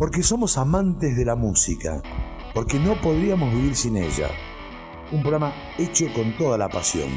[0.00, 2.02] porque somos amantes de la música,
[2.54, 4.30] porque no podríamos vivir sin ella.
[5.12, 7.10] Un programa hecho con toda la pasión.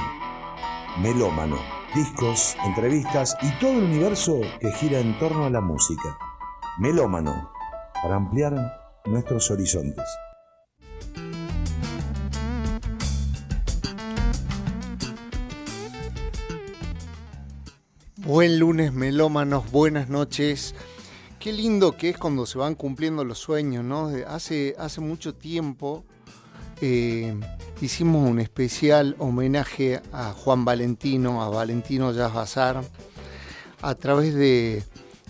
[1.02, 1.56] Melómano,
[1.96, 6.18] discos, entrevistas y todo el universo que gira en torno a la música.
[6.78, 7.54] Melómano,
[8.02, 8.54] para ampliar
[9.06, 10.04] nuestros horizontes.
[18.18, 20.76] Buen lunes, melómanos, buenas noches.
[21.44, 24.10] Qué lindo que es cuando se van cumpliendo los sueños, ¿no?
[24.30, 26.06] Hace, hace mucho tiempo
[26.80, 27.38] eh,
[27.82, 34.84] hicimos un especial homenaje a Juan Valentino, a Valentino Jazz a través de,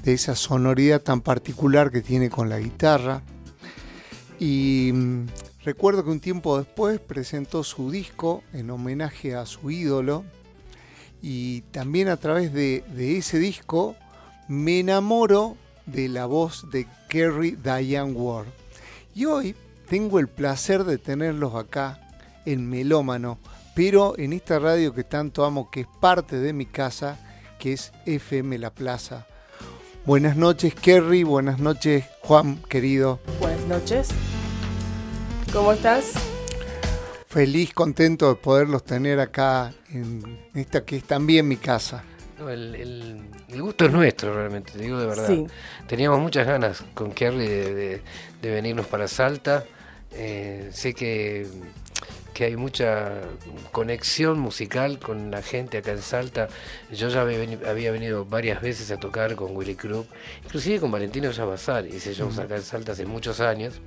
[0.04, 3.24] de esa sonoridad tan particular que tiene con la guitarra.
[4.38, 5.26] Y mm,
[5.66, 10.26] recuerdo que un tiempo después presentó su disco en homenaje a su ídolo,
[11.24, 12.84] y también a través de,
[13.18, 13.96] ese disco
[14.48, 18.48] me enamoro de la voz de Kerry Diane Ward.
[19.16, 19.56] Y hoy
[19.90, 22.00] tengo el placer de tenerlos acá
[22.46, 23.40] en Melómano,
[23.76, 27.20] pero en esta radio que tanto amo, que es parte de mi casa,
[27.60, 29.28] que es FM La Plaza.
[30.06, 31.24] Buenas noches, Kerry.
[31.24, 33.20] Buenas noches, Juan, querido.
[33.40, 34.10] Buenas noches.
[35.54, 36.14] ¿Cómo estás?
[37.28, 42.04] Feliz, contento de poderlos tener acá en esta que es también mi casa.
[42.50, 43.22] El,
[43.60, 45.30] gusto es nuestro, realmente, te digo de verdad.
[45.88, 48.02] Teníamos muchas ganas con Kerry de,
[48.42, 49.66] venirnos para Salta.
[50.12, 51.48] Eh, sé que,
[52.34, 53.22] que, hay mucha
[53.72, 56.48] conexión musical con la gente acá en Salta.
[56.92, 60.08] Yo ya había venido, varias veces a tocar con Willy Krupp,
[60.44, 63.82] inclusive con Valentino Yabazar, hice shows acá en Salta hace muchos años.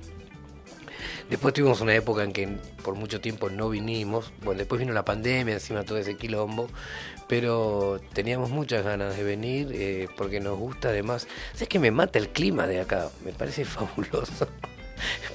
[1.29, 2.47] Después tuvimos una época en que
[2.83, 4.31] por mucho tiempo no vinimos.
[4.43, 6.69] Bueno, después vino la pandemia, encima todo ese quilombo.
[7.27, 11.27] Pero teníamos muchas ganas de venir eh, porque nos gusta además.
[11.53, 13.09] ¿Sabes que me mata el clima de acá?
[13.25, 14.47] Me parece fabuloso.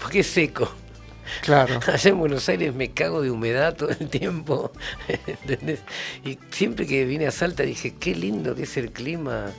[0.01, 0.71] porque es seco.
[1.43, 1.81] Claro.
[1.87, 4.73] Allá en Buenos Aires me cago de humedad todo el tiempo.
[5.27, 5.81] ¿Entendés?
[6.25, 9.53] Y siempre que vine a Salta dije, qué lindo que es el clima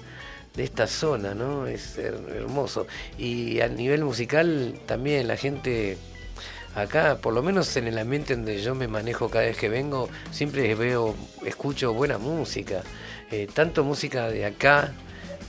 [0.56, 1.68] de esta zona, ¿no?
[1.68, 2.88] Es hermoso.
[3.18, 5.98] Y a nivel musical también la gente
[6.76, 10.10] acá, por lo menos en el ambiente donde yo me manejo cada vez que vengo,
[10.32, 12.82] siempre veo, escucho buena música,
[13.32, 14.94] eh, tanto música de acá,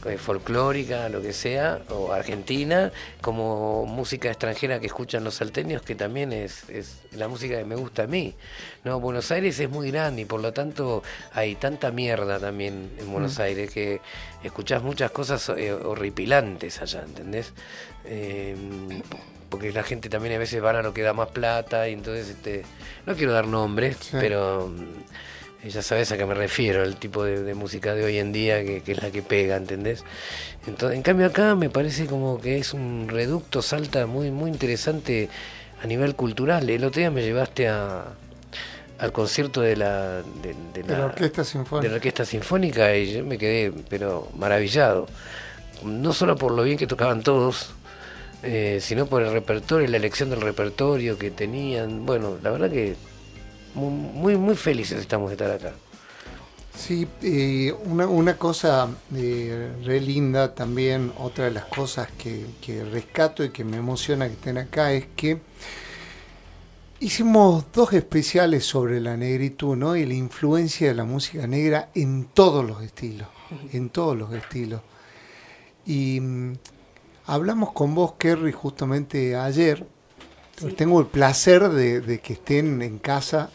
[0.05, 2.93] eh, folclórica, lo que sea, o argentina,
[3.23, 7.75] como música extranjera que escuchan los salteños, que también es, es, la música que me
[7.75, 8.35] gusta a mí.
[8.85, 11.03] No, Buenos Aires es muy grande y por lo tanto
[11.33, 13.43] hay tanta mierda también en Buenos mm.
[13.43, 14.03] Aires que
[14.43, 17.55] escuchás muchas cosas eh, horripilantes allá, ¿entendés?
[19.54, 22.28] Porque la gente también a veces van a lo que da más plata y entonces
[22.28, 22.65] este
[23.06, 27.54] no quiero dar nombres pero mm, ya sabes a qué me refiero el tipo de,
[27.54, 30.03] música de hoy en día que, es la que pega ¿entendés?
[30.66, 35.28] entonces en cambio acá me parece como que es un reducto salta muy muy interesante
[35.84, 36.69] a nivel cultural.
[36.69, 38.06] El otro día me llevaste a
[38.98, 41.82] al concierto de la de, la, orquesta sinfónica.
[41.82, 45.06] de la orquesta sinfónica y yo me quedé pero maravillado.
[45.84, 47.75] No solo por lo bien que tocaban todos
[48.44, 52.05] eh, sino por el repertorio, la elección del repertorio que tenían.
[52.05, 52.94] Bueno, la verdad que
[53.75, 55.72] muy, muy felices estamos de estar acá.
[56.77, 62.84] Sí, eh, una, una, cosa eh, re linda también, otra de las cosas que, que,
[62.84, 65.41] rescato y que me emociona que estén acá es que
[66.99, 69.94] hicimos dos especiales sobre la negritud ¿no?
[69.94, 73.28] y la influencia de la música negra en todos los estilos,
[73.72, 74.81] en todos los estilos.
[75.87, 76.55] Y mm,
[77.27, 79.87] Hablamos con vos, Kerry, justamente ayer.
[80.77, 83.49] Tengo el placer de, que estén en casa,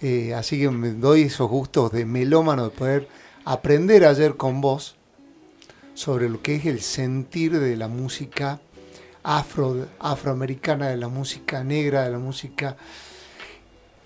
[0.00, 3.08] eh, así que me doy esos gustos de melómano de poder
[3.44, 4.96] aprender ayer con vos
[5.92, 8.62] sobre lo que es el sentir de la música
[9.22, 12.78] afro, afroamericana, de la música negra, de la música.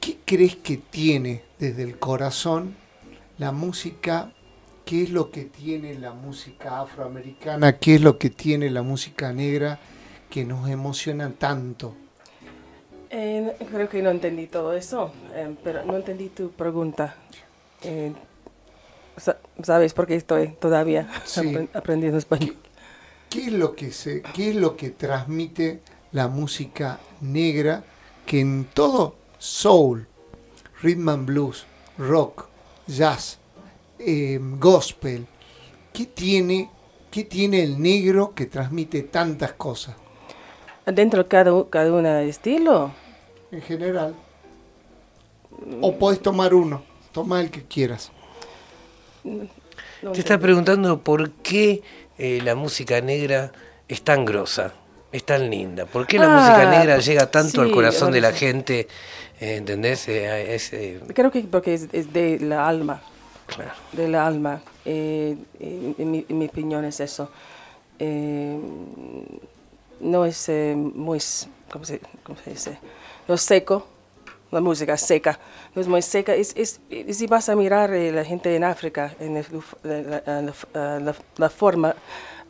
[0.01, 2.75] ¿Qué crees que tiene desde el corazón
[3.39, 4.33] la música
[4.88, 9.34] qué es lo que tiene la música afroamericana, qué es lo que tiene la música
[9.34, 9.78] negra
[10.31, 11.94] que nos emociona tanto.
[13.11, 17.17] Eh, creo que no entendí todo eso, eh, pero no entendí tu pregunta.
[17.82, 18.14] Eh,
[19.62, 21.06] ¿Sabes por qué estoy todavía
[21.75, 22.56] aprendiendo español?
[23.29, 25.82] ¿Qué, es lo que se, ¿Qué es lo que transmite
[26.12, 27.84] la música negra
[28.25, 30.06] que en todo soul,
[30.81, 31.67] rhythm and blues,
[31.99, 32.49] rock,
[32.87, 33.38] jazz,
[33.99, 35.27] Em, gospel,
[35.93, 36.71] ¿qué tiene,
[37.11, 39.97] ¿qué tiene el negro que transmite tantas cosas?
[40.87, 42.93] ¿Dentro de cada, cada una estilo?
[43.50, 44.15] En general.
[45.81, 48.12] O puedes tomar uno, toma el que quieras.
[49.23, 51.83] Te está preguntando por qué
[52.17, 53.53] eh, la música negra
[53.89, 54.75] es tan grosa.
[55.11, 55.87] Es tan linda.
[55.87, 58.87] ¿Por qué la ah, música negra llega tanto al corazón de la gente?
[59.41, 60.06] Eh, ¿Entendés?
[60.09, 63.01] Eh, eh, Creo que porque es, de la alma.
[63.49, 63.73] Claro.
[63.93, 64.62] De la alma.
[64.85, 65.47] en,
[65.99, 67.31] mi, opinión es eso.
[70.00, 71.19] no es muy,
[71.71, 72.79] ¿cómo se, ¿cómo se, dice?
[73.27, 73.87] No es seco,
[74.50, 75.39] la música seca,
[75.75, 76.35] no es muy seca.
[76.35, 76.81] Es, es,
[77.17, 79.43] si vas a mirar la gente en África, en la,
[81.51, 81.94] forma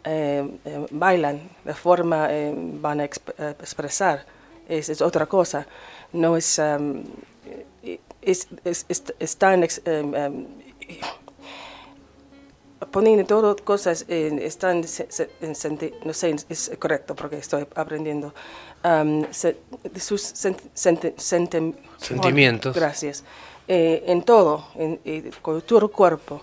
[0.04, 4.26] eh, eh, bailan, la forma eh, van a expresar,
[4.68, 5.66] es, es, otra cosa.
[6.12, 7.02] No es, um,
[8.22, 8.86] es, es,
[9.18, 10.46] están um, um,
[12.90, 18.34] poniendo todas cosas, están, no sé, es correcto porque estoy aprendiendo,
[19.98, 20.22] sus
[20.74, 22.74] sentimientos.
[22.74, 23.24] Gracias.
[23.66, 24.98] en todo, en,
[25.42, 26.42] con todo cuerpo.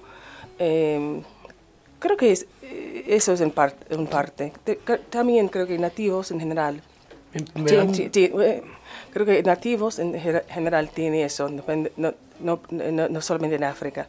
[0.58, 2.46] creo que es,
[3.08, 3.54] eso es en,
[3.90, 4.54] en parte.
[5.10, 6.82] también creo que nativos en general.
[7.34, 8.64] Eh,
[9.12, 10.14] creo que nativos en
[10.48, 14.08] general tienen eso, no, no, no, solamente en África,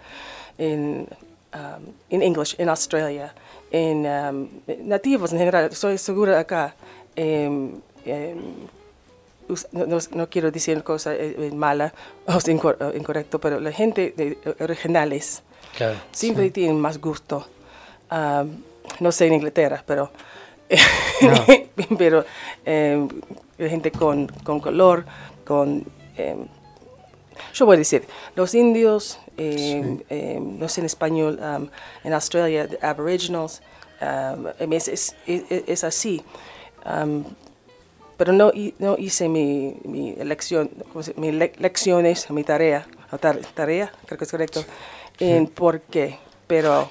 [0.58, 1.06] en
[1.56, 3.34] um, en English, en Australia,
[3.70, 4.48] en um,
[4.84, 6.74] nativos en general, estoy segura acá.
[7.14, 8.38] Em, em,
[9.72, 11.92] no, quiero decir cosa eh, eh, mala
[12.26, 15.42] o incorrecto, pero la gente de, originales
[16.10, 17.46] siempre tienen más gusto.
[19.00, 20.10] No sé en Inglaterra, pero,
[21.98, 22.24] pero
[22.64, 23.06] eh,
[23.58, 25.04] gente con, con, color,
[25.44, 25.84] con...
[27.36, 28.04] Eh, yo voy a decir,
[28.34, 29.98] los indios, eh,
[30.40, 31.68] no sé en español, um,
[32.04, 33.62] en Australia, aboriginals,
[34.00, 36.22] um, es, es, así.
[36.84, 37.24] Um,
[38.16, 40.70] pero no, no hice mi, mi elección,
[41.16, 42.86] mis lecciones, mi tarea,
[43.54, 44.64] tarea, creo que es correcto,
[45.18, 46.90] en por qué, pero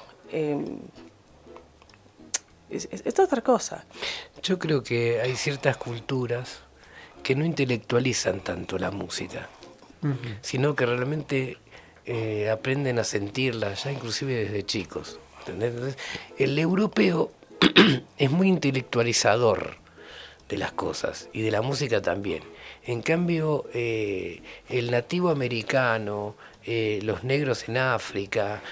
[2.70, 3.84] es, otra cosa.
[4.42, 6.60] Yo creo que hay ciertas culturas
[7.22, 9.48] que no intelectualizan tanto la música,
[10.40, 11.58] sino que realmente
[12.08, 15.18] eh, aprenden a sentirla ya inclusive desde chicos.
[16.38, 17.32] el europeo
[18.18, 19.78] es muy intelectualizador
[20.48, 22.44] de las cosas y de la música también.
[22.84, 28.62] En cambio, eh, el nativo americano, eh, los negros en África,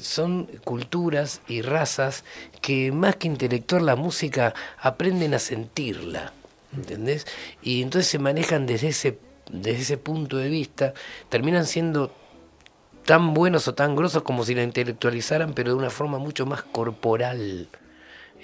[0.00, 2.24] son culturas y razas
[2.62, 6.32] que más que intelectuar la música aprenden a sentirla,
[6.74, 7.26] ¿entendés?
[7.62, 9.18] Y entonces se manejan desde ese,
[9.52, 10.94] desde ese punto de vista,
[11.28, 12.12] terminan siendo
[13.04, 16.62] tan buenos o tan grosos como si la intelectualizaran, pero de una forma mucho más
[16.62, 17.68] corporal.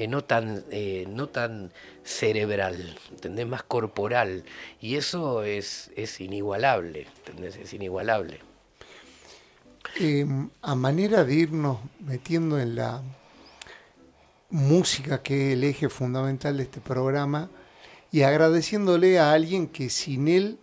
[0.09, 0.65] no, tan,
[1.09, 1.73] no tan
[2.05, 3.47] cerebral, ¿entendés?
[3.47, 4.45] Más corporal.
[4.81, 7.57] Y eso es, es inigualable, ¿entendés?
[7.57, 8.41] Es inigualable.
[9.97, 13.03] Em, a manera de irnos metiendo en la
[14.51, 17.51] música que es el eje fundamental de este programa
[18.13, 20.59] y agradeciéndole a alguien que sin él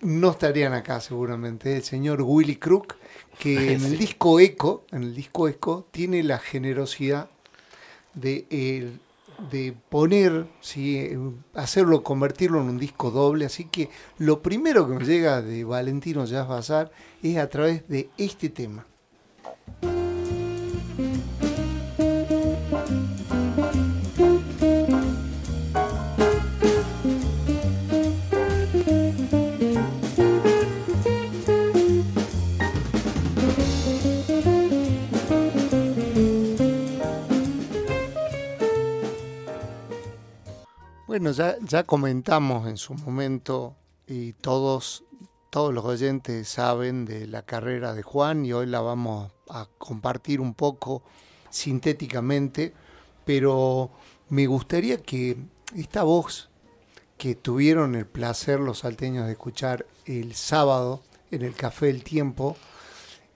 [0.00, 2.96] no estarían acá seguramente, el señor Willy Crook,
[3.38, 7.30] que en el disco Eco, en el disco Eco, tiene la generosidad
[8.14, 8.46] de
[9.50, 11.10] de poner, ¿sí?
[11.54, 13.46] hacerlo, convertirlo en un disco doble.
[13.46, 16.90] Así que lo primero que me llega de Valentino Jazz Bazar
[17.22, 18.86] es a través de este tema.
[41.18, 43.74] Bueno, ya, ya comentamos en su momento
[44.06, 45.02] y todos,
[45.50, 50.40] todos los oyentes saben de la carrera de Juan y hoy la vamos a compartir
[50.40, 51.02] un poco
[51.50, 52.72] sintéticamente,
[53.24, 53.90] pero
[54.28, 55.36] me gustaría que
[55.74, 56.50] esta voz
[57.16, 62.56] que tuvieron el placer los salteños de escuchar el sábado en el Café del Tiempo,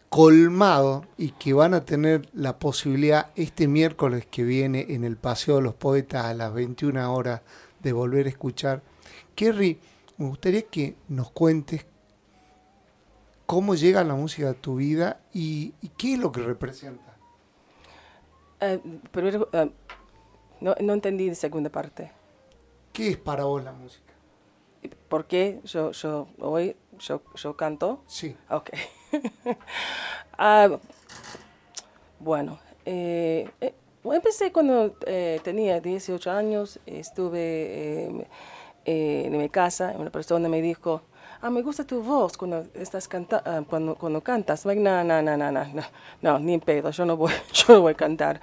[0.09, 5.57] colmado y que van a tener la posibilidad este miércoles que viene en el Paseo
[5.57, 7.41] de los Poetas a las 21 horas
[7.83, 8.83] de volver a escuchar.
[9.35, 9.79] Kerry,
[10.17, 11.87] me gustaría que nos cuentes
[13.47, 17.17] cómo llega la música a tu vida y, qué es lo que representa.
[18.61, 19.71] Eh, primero, eh,
[20.61, 22.13] no, no, entendí la segunda parte.
[22.93, 24.13] ¿Qué es para vos la música?
[25.09, 28.03] ¿Por qué yo, yo hoy yo, yo canto?
[28.07, 28.37] Sí.
[28.49, 28.71] Ok.
[30.45, 30.81] Ah,
[32.19, 33.51] bueno, eh,
[34.05, 38.25] empecé cuando eh, tenía 18 años, estuve em,
[38.85, 41.03] en mi casa, una persona me dijo,
[41.41, 44.67] ah, me gusta tu voz cuando, estás canta ah, cuando, cuando cantas.
[44.67, 45.83] no, no, no, no, no, no,
[46.21, 48.41] no, ni en pedo, yo no voy, yo no voy a cantar.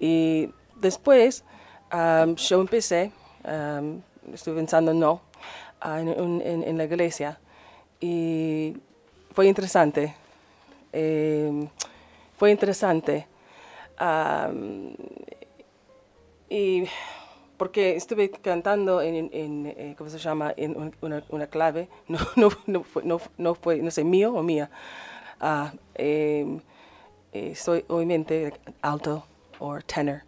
[0.00, 1.44] Y después
[2.36, 3.12] yo empecé,
[4.32, 5.20] estuve pensando no,
[5.80, 7.38] ah, en, en, la iglesia
[8.00, 8.76] y
[9.32, 10.14] fue interesante.
[10.92, 11.68] Em,
[12.36, 13.26] fue interesante.
[16.48, 16.84] Y
[17.56, 20.52] porque estuve cantando en, eh, ¿cómo se llama?
[20.56, 24.70] En una, clave, no, no, no, fue, no, fue, no sé, mío o mía.
[25.40, 29.24] Uh, eh, soy obviamente alto
[29.58, 30.22] o tenor.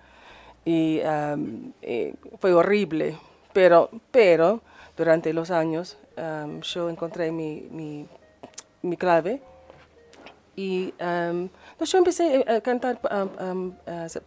[0.65, 3.17] Y eh, fue horrible,
[3.53, 4.63] pero, pero
[4.97, 5.99] durante los años
[6.63, 8.09] yo encontré mi,
[8.83, 9.41] mi, clave
[10.57, 10.93] y
[11.85, 13.01] yo empecé a cantar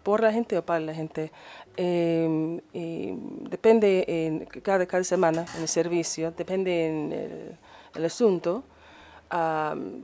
[0.04, 1.32] por la gente o para la gente.
[1.76, 2.60] Em,
[3.50, 7.58] depende en cada, cada semana en el servicio, depende en
[7.96, 8.64] el, asunto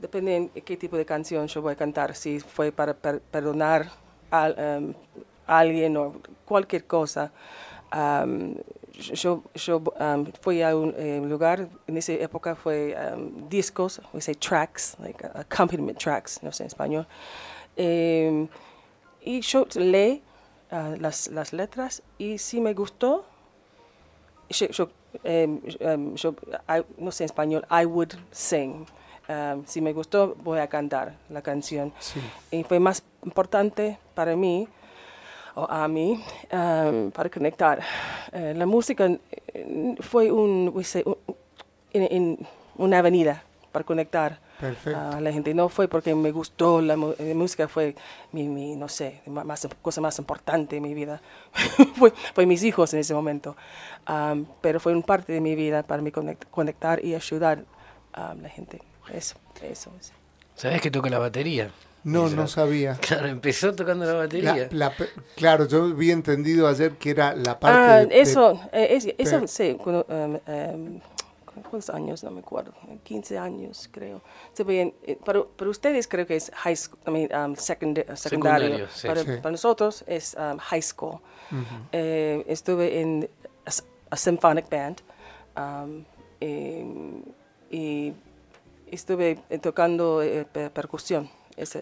[0.00, 3.90] depende en qué tipo de canción yo voy a cantar, si fue para perdonar
[4.30, 4.80] a,
[5.46, 7.30] alguien o cualquier cosa.
[8.96, 9.82] Yo, yo
[10.40, 12.96] fui a un eh, lugar, en esa época fue
[13.48, 17.06] discos, we say tracks, like accompaniment tracks, no sé en español.
[17.76, 18.48] Em,
[19.20, 20.22] y yo leí
[20.70, 23.26] ah, las, las letras y si me gustó,
[24.48, 24.88] yo,
[25.24, 25.60] em,
[26.14, 26.34] yo,
[26.98, 28.86] no sé en español, I would sing.
[29.28, 31.92] Um, si me gustó, voy a cantar la canción.
[32.52, 34.68] Y fue más importante para mí,
[35.56, 36.22] o a mí,
[36.52, 37.80] um, para conectar.
[38.32, 40.72] Eh, la música eh, fue un,
[42.76, 44.38] una avenida para conectar
[44.94, 45.54] a la gente.
[45.54, 47.94] No fue porque me gustó la, música, fue
[48.32, 51.22] mi, no sé, más, cosa más importante en mi vida.
[51.96, 53.56] fue, fue mis hijos en ese momento.
[54.06, 57.64] Um, pero fue un parte de mi vida para me conectar y ayudar
[58.12, 58.82] a la gente.
[59.10, 59.90] Eso, eso.
[60.54, 61.70] ¿Sabes que toca la batería?
[62.06, 62.94] No, no sabía.
[63.00, 64.68] Claro, empezó tocando la batería.
[65.34, 69.96] claro, yo había entendido ayer que era la parte ah, eso, eh, eso sí, um,
[69.96, 71.00] um,
[71.68, 72.22] ¿cuántos años?
[72.22, 72.72] No me acuerdo,
[73.02, 74.22] 15 años creo.
[74.64, 78.86] bien, eh, para, para, ustedes creo que es high school, I mean, um, secundario.
[79.04, 81.18] para, nosotros es high school.
[81.90, 83.28] Eh, estuve en
[84.10, 85.02] a, symphonic band
[87.68, 88.12] y
[88.92, 91.28] estuve tocando eh, percusión.
[91.56, 91.80] Esa,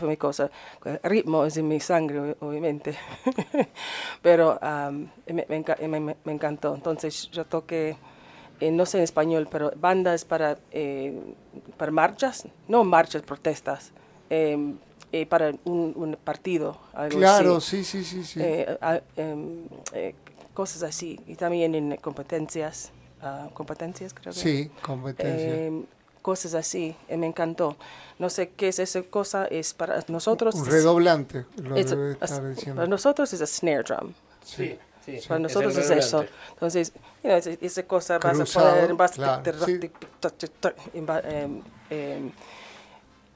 [0.00, 0.50] fue, mi cosa.
[0.84, 2.96] El ritmo es en mi sangre, obviamente.
[4.22, 4.58] Pero
[5.26, 6.74] me, me, encantó.
[6.74, 7.96] Entonces yo toqué,
[8.60, 10.58] eh, no sé en español, pero bandas para,
[11.76, 13.92] para marchas, no marchas, protestas.
[14.30, 14.78] Em,
[15.28, 16.78] para un, partido.
[16.94, 18.24] Algo claro, sí, sí, sí.
[18.24, 18.40] sí.
[19.16, 19.64] Em,
[20.54, 21.20] cosas así.
[21.26, 22.92] Y también en competencias.
[23.22, 24.40] Ah, competencias, creo que.
[24.40, 25.84] Sí, competencias.
[26.22, 27.76] Cosas así, y me encantó.
[28.18, 30.54] No sé qué es esa cosa, es para nosotros...
[30.54, 31.74] Un redoblante, lo
[32.74, 34.12] Para nosotros es a snare drum.
[34.44, 34.78] Sí.
[35.04, 36.26] Sí, para nosotros es, eso.
[36.52, 39.80] Entonces, you know, esa cosa vas a poder, vas claro, sí.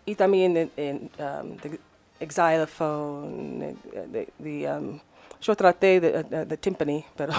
[0.05, 1.57] y también en um,
[2.29, 3.76] xylophone,
[4.12, 5.00] the, the um,
[5.44, 7.34] yo traté de, de, timpani, pero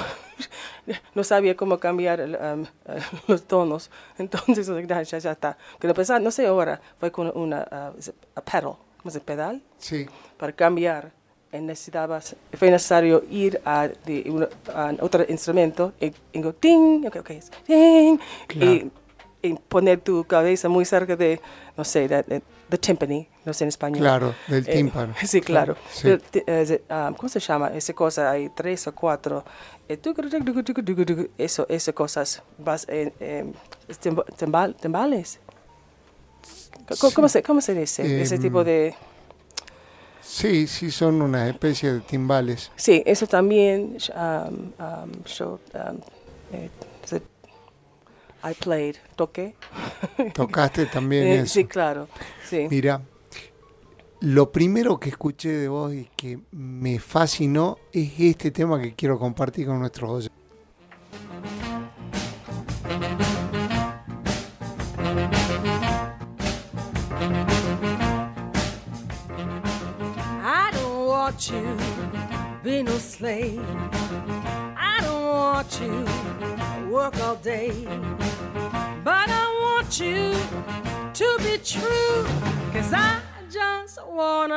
[1.15, 2.65] no sabía cómo cambiar um,
[3.27, 3.89] los tonos.
[4.17, 5.57] Entonces, ya, ya está.
[5.79, 9.61] Pesar, no sé ahora, fue con una uh, pedal, ¿cómo se pedal?
[9.77, 10.05] Sí.
[10.37, 11.11] Para cambiar.
[11.51, 17.39] Necesitabas, fue necesario ir a, de, a otro instrumento y, y go, ting, okay, okay,
[17.65, 18.19] ting,
[18.59, 18.91] y,
[19.41, 21.39] y, poner tu cabeza muy cerca de,
[21.77, 23.99] no sé, de, de timpani no sé en español.
[23.99, 25.13] Claro, del eh, tímpano.
[25.25, 25.77] sí, claro.
[26.03, 27.67] Eh, ah, ¿Cómo se llama?
[27.69, 29.45] Esa cosa, hay tres o cuatro.
[29.87, 29.99] Eh,
[31.37, 32.87] eso, esas cosas, vas,
[34.81, 35.39] timbales.
[37.13, 38.21] ¿Cómo, se, ¿Cómo se dice?
[38.21, 38.95] Ese tipo em, de...
[40.21, 42.71] Sí, sí, son una especie de timbales.
[42.75, 43.97] Sí, eso también.
[44.15, 45.99] Um, um, yo, um,
[48.47, 49.55] I played, toqué.
[50.33, 51.53] Tocaste también eso.
[51.53, 52.07] Sí, claro.
[52.47, 52.67] Sí.
[52.69, 53.01] Mira,
[54.21, 59.17] lo primero que escuché de vos y que me fascinó es este tema que quiero
[59.19, 60.34] compartir con nuestros oyentes.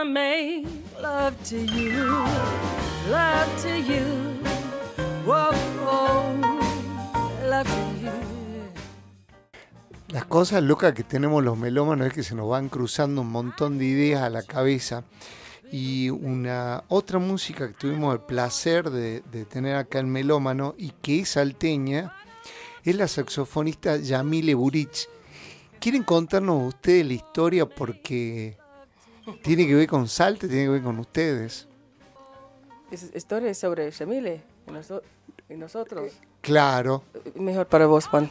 [0.04, 0.66] Make
[1.00, 2.24] love to you,
[3.10, 4.38] love to you,
[7.42, 8.12] love to you.
[10.08, 13.78] Las cosas locas que tenemos los melómanos es que se nos van cruzando un montón
[13.78, 15.04] de ideas a la cabeza
[15.70, 21.20] Y una otra música que tuvimos el placer de, tener acá en Melómano y que
[21.20, 22.14] es salteña
[22.84, 25.08] es la saxofonista Yamile Burich.
[25.78, 28.56] ¿Quieren contarnos ustedes la historia porque
[29.42, 31.66] tiene que ver con Salte, tiene que ver con ustedes?
[32.90, 34.42] ¿Es historia sobre Yamile
[35.48, 36.12] y, nosotros?
[36.40, 37.02] Claro.
[37.34, 38.30] Mejor para vos, Juan.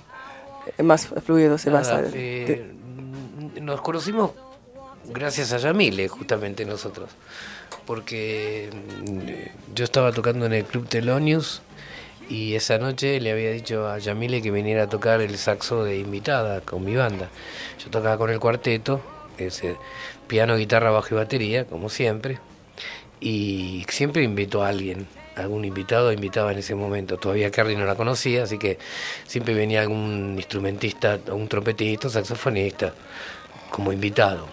[0.83, 2.03] Más fluido se va a...
[2.13, 2.73] Eh,
[3.61, 4.31] nos conocimos
[5.09, 7.09] gracias a Yamile, justamente nosotros.
[7.85, 11.61] Porque mm, yo estaba tocando en el Club Telonius
[12.29, 15.97] y esa noche le había dicho a Yamile que viniera a tocar el saxo de
[15.99, 17.29] invitada con mi banda.
[17.83, 19.01] Yo tocaba con el cuarteto,
[19.37, 19.77] ese
[20.27, 22.39] piano, guitarra, bajo y batería, como siempre,
[23.19, 27.17] y siempre invitó a alguien, algún invitado invitaba en ese momento.
[27.17, 28.77] Todavía Carly no la conocía, así que
[29.25, 32.93] siempre venía algún instrumentista, un trompetista, saxofonista,
[33.69, 34.47] como invitado.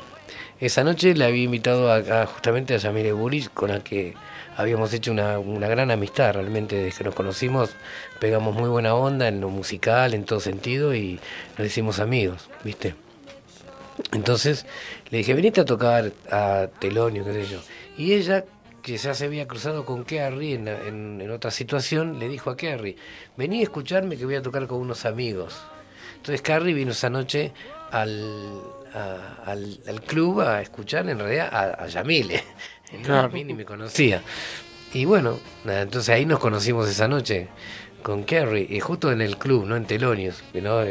[0.61, 4.14] Esa noche le había invitado a, justamente a Yamile Buris, con la que
[4.57, 5.38] habíamos hecho una,
[5.69, 7.71] gran amistad realmente desde que nos conocimos.
[8.21, 11.19] Pegamos muy buena onda en lo musical, en todo sentido, y
[11.59, 12.95] nos hicimos amigos, ¿viste?
[14.12, 14.64] Entonces
[15.14, 17.61] le dije, venite a tocar a Telonio, qué sé yo.
[17.97, 18.44] Y ella,
[18.83, 22.97] que ya se había cruzado con Kerry en, en, otra situación, le dijo a Kerry,
[23.37, 25.54] vení a escucharme que voy a tocar con unos amigos.
[26.16, 27.52] Entonces Kerry vino esa noche
[27.92, 28.61] al,
[29.44, 32.42] al, club a escuchar en realidad a, Yamile.
[33.09, 34.21] A mí ni me conocía.
[34.92, 37.47] Y bueno, entonces ahí nos conocimos esa noche
[38.02, 39.76] con Kerry, y justo en el club, ¿no?
[39.76, 40.83] En Telonios, ¿no?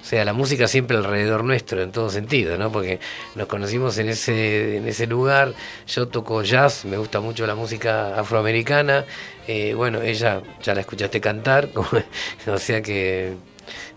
[0.00, 2.72] O sea, la música siempre alrededor nuestro, en todo sentido, ¿no?
[2.72, 3.00] Porque
[3.34, 5.52] nos conocimos en ese, en ese lugar,
[5.86, 9.04] yo toco jazz, me gusta mucho la música afroamericana,
[9.46, 11.68] eh, bueno, ella ya la escuchaste cantar,
[12.46, 13.36] o sea que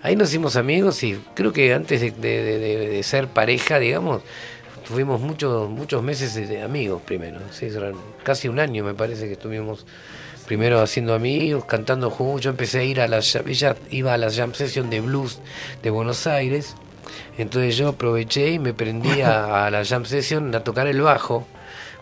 [0.04, 4.22] Ahí nos hicimos amigos y creo que antes de, ser pareja, digamos,
[4.86, 7.40] tuvimos muchos muchos meses de amigos primero.
[8.22, 9.86] casi un año me parece que estuvimos
[10.46, 12.42] primero haciendo amigos, cantando juntos.
[12.42, 15.40] Yo empecé a ir a la ella iba a la jam session de blues
[15.82, 16.76] de Buenos Aires.
[17.38, 21.48] Entonces yo aproveché y me prendí a, la jam session a tocar el bajo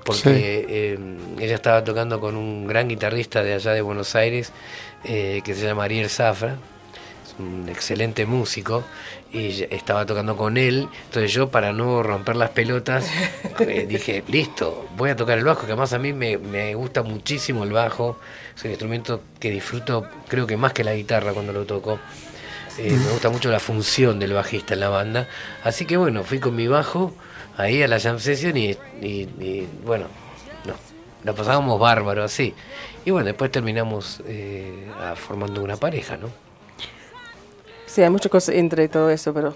[0.03, 0.99] porque eh,
[1.39, 4.51] ella estaba tocando con un gran guitarrista de allá de Buenos Aires
[5.03, 6.57] eh, que se llama Ariel Zafra
[7.39, 8.83] un excelente músico
[9.31, 13.09] y estaba tocando con él, entonces yo para no romper las pelotas
[13.59, 17.63] eh, dije, listo, voy a tocar el bajo, que además a mí me, gusta muchísimo
[17.63, 18.17] el bajo,
[18.55, 21.99] es un instrumento que disfruto creo que más que la guitarra cuando lo toco.
[22.77, 25.27] Eh, me gusta mucho la función del bajista en la banda,
[25.63, 27.13] así que bueno, fui con mi bajo
[27.57, 28.77] ahí a la jam session y,
[29.85, 30.05] bueno,
[30.65, 30.73] no,
[31.23, 32.53] la pasábamos bárbaro así.
[33.03, 36.29] Y bueno, después terminamos eh, formando una pareja, ¿no?
[37.91, 39.53] Sí, hay muchas cosas entre todo eso, pero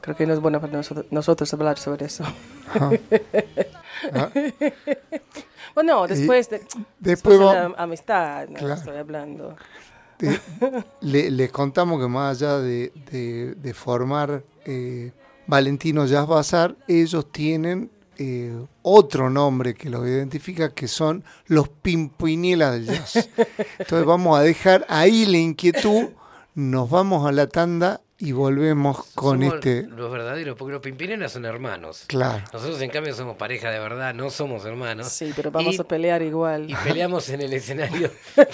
[0.00, 2.24] creo que no es bueno para nosotros, hablar sobre eso.
[5.74, 6.62] bueno, después de,
[6.98, 9.54] después, la amistad, estoy hablando.
[11.00, 15.12] les contamos que más allá de, formar eh,
[15.46, 22.72] Valentino Jazz Bazar, ellos tienen eh, otro nombre que los identifica, que son los Pimpinielas
[22.72, 23.28] del Jazz.
[23.78, 26.08] Entonces vamos a dejar ahí la inquietud
[26.56, 29.82] nos vamos a la tanda y volvemos con este.
[29.82, 32.04] Los verdaderos, porque los Pimpinelas son hermanos.
[32.06, 32.42] Claro.
[32.50, 35.08] Nosotros, en cambio, somos pareja de verdad, no somos hermanos.
[35.08, 36.70] Sí, pero vamos a pelear igual.
[36.70, 38.10] Y peleamos en el escenario.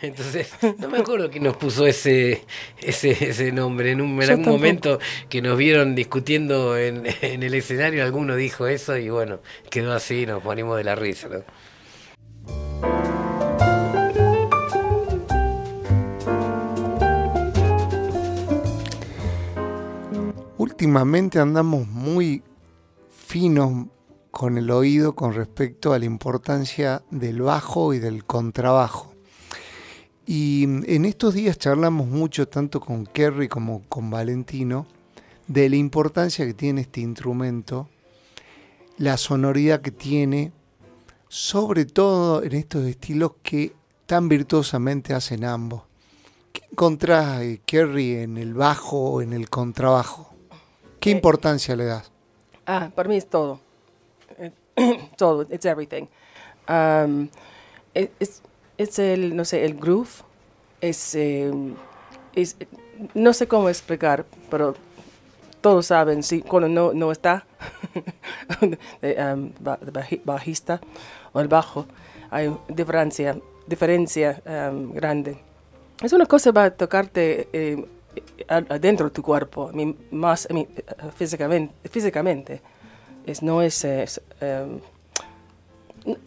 [0.00, 2.44] Entonces, no me acuerdo quién nos puso ese,
[2.80, 3.90] ese, ese nombre.
[3.90, 8.96] En, un, algún momento que nos vieron discutiendo en, en, el escenario, alguno dijo eso
[8.96, 11.28] y bueno, quedó así, nos ponimos de la risa.
[11.28, 11.42] ¿no?
[20.80, 22.42] Últimamente andamos muy
[23.10, 23.88] finos
[24.30, 29.12] con el oído con respecto a la importancia del bajo y del contrabajo.
[30.24, 34.86] Y en estos días charlamos mucho, tanto con Kerry como con Valentino,
[35.48, 37.90] de la importancia que tiene este instrumento,
[38.96, 40.50] la sonoridad que tiene,
[41.28, 43.74] sobre todo en estos estilos que
[44.06, 45.82] tan virtuosamente hacen ambos.
[46.54, 50.29] ¿Qué encontrás, eh, Kerry, en el bajo o en el contrabajo?
[51.00, 52.10] ¿Qué eh, importancia le das?
[52.66, 53.60] Ah, para mí es todo.
[54.38, 54.52] Eh,
[55.16, 56.06] todo, it's everything.
[56.68, 57.28] Um,
[57.94, 58.42] es,
[58.78, 60.22] es, el, no sé, el groove.
[60.80, 61.74] Es, em,
[62.34, 62.56] es,
[63.14, 64.74] no sé cómo explicar, pero
[65.60, 67.44] todos saben, si cuando no, no está
[68.62, 69.52] um,
[70.24, 70.80] bajista
[71.32, 71.86] o el bajo,
[72.30, 75.38] hay diferencia, diferencia um, grande.
[76.02, 77.84] Es una cosa para tocarte eh,
[78.48, 79.70] adentro de tu cuerpo,
[80.10, 80.48] más
[81.16, 82.60] físicamente, físicamente.
[83.26, 84.80] Es, no es, em,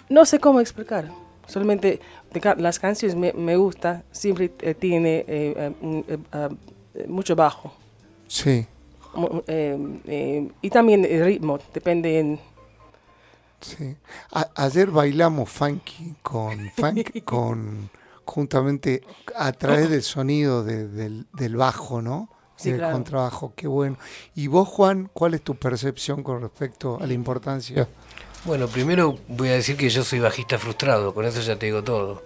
[0.09, 1.09] No sé cómo explicar.
[1.47, 1.99] Solamente
[2.57, 5.73] las canciones me, me gusta, siempre eh, tiene eh,
[6.31, 7.73] eh, mucho bajo.
[8.27, 8.65] Sí.
[10.61, 12.39] y también el ritmo, depende en...
[13.61, 13.95] Sí.
[14.55, 17.89] ayer bailamos funky con funk, con
[18.25, 19.03] juntamente
[19.35, 22.29] a través del sonido del, del, bajo, ¿no?
[22.55, 23.97] Sí, del contrabajo, qué bueno.
[24.35, 27.87] Y vos, Juan, ¿cuál es tu percepción con respecto a la importancia?
[28.45, 31.83] Bueno, primero voy a decir que yo soy bajista frustrado, con eso ya te digo
[31.83, 32.23] todo.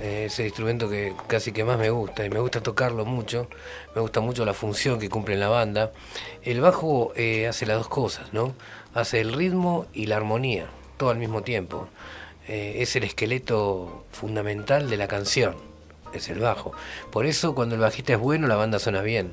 [0.00, 3.48] Eh, es el instrumento que casi que más me gusta y me gusta tocarlo mucho,
[3.94, 5.92] me gusta mucho la función que cumple en la banda.
[6.42, 8.54] El bajo eh, hace las dos cosas, ¿no?
[8.94, 11.88] Hace el ritmo y la armonía, todo al mismo tiempo.
[12.54, 15.56] Eh, es el esqueleto fundamental de la canción,
[16.12, 16.74] es el bajo.
[17.10, 19.32] Por eso cuando el bajista es bueno, la banda suena bien.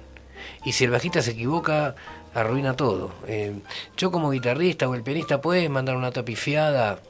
[0.63, 1.95] Y si el bajista se equivoca,
[2.33, 3.11] arruina todo.
[3.27, 3.59] Eh,
[3.97, 7.01] yo como guitarrista o el pianista puedes mandar una tapifiada,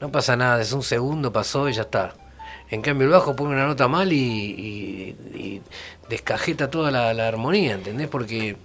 [0.00, 2.14] no pasa nada, es un segundo, pasó y ya está.
[2.68, 5.62] En cambio el bajo pone una nota mal y,
[6.08, 8.08] descajeta toda la, armonía, ¿entendés?
[8.08, 8.56] Porque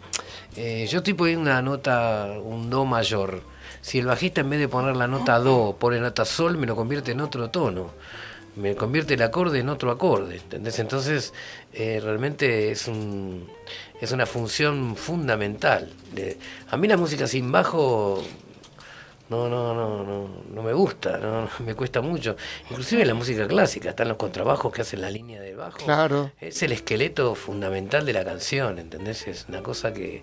[0.56, 3.44] eh, yo estoy poniendo una nota, un do mayor.
[3.82, 6.76] Si el bajista en vez de poner la nota do pone nota sol, me lo
[6.76, 7.92] convierte en otro tono
[8.56, 10.80] me convierte el acorde en otro acorde, ¿entendés?
[10.80, 11.34] Entonces,
[11.74, 13.48] eh, realmente es un
[14.02, 15.90] es una función fundamental.
[16.14, 16.38] De,
[16.70, 18.24] a mí la música sin bajo
[19.32, 22.36] no, no, no, no, no me gusta, no, me cuesta mucho.
[22.70, 25.78] Inclusive en la música clásica están los contrabajos que hacen la línea de bajo.
[25.78, 26.32] Claro.
[26.42, 29.26] Es el esqueleto fundamental de la canción, ¿entendés?
[29.30, 30.22] Es una cosa que,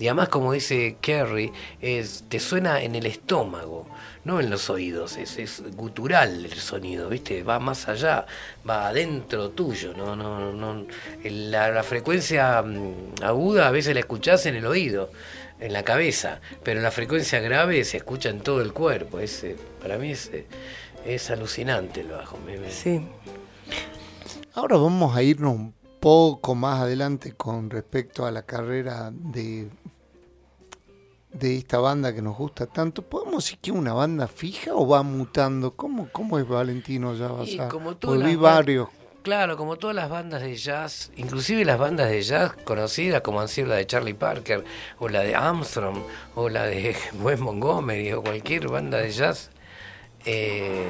[0.00, 3.86] y además como dice Kerry, es, te suena en el estómago,
[4.24, 7.44] no en los oídos, es, es gutural el sonido, ¿viste?
[7.44, 8.26] Va más allá,
[8.68, 10.84] va adentro tuyo, no, no, no.
[11.22, 15.10] La, la frecuencia mm, aguda a veces la escuchás en el oído
[15.60, 19.20] en la cabeza, pero la frecuencia grave se escucha en todo el cuerpo.
[19.20, 20.46] Es, eh, para mí es, eh,
[21.04, 22.38] es alucinante el bajo.
[22.70, 23.06] Sí.
[24.54, 29.68] Ahora vamos a irnos un poco más adelante con respecto a la carrera de,
[31.32, 33.02] de esta banda que nos gusta tanto.
[33.02, 35.72] ¿Podemos decir que una banda fija o va mutando?
[35.74, 37.68] ¿Cómo, cómo es Valentino ya?
[37.68, 38.88] como vi varios
[39.28, 43.48] Claro, como todas las bandas de jazz, inclusive las bandas de jazz conocidas como han
[43.48, 44.64] sido la de Charlie Parker,
[45.00, 45.98] o la de Armstrong,
[46.34, 49.50] o la de Wes Montgomery, o cualquier banda de jazz,
[50.24, 50.88] eh,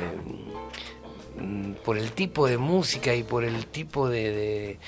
[1.85, 4.79] por el tipo de música y por el tipo de,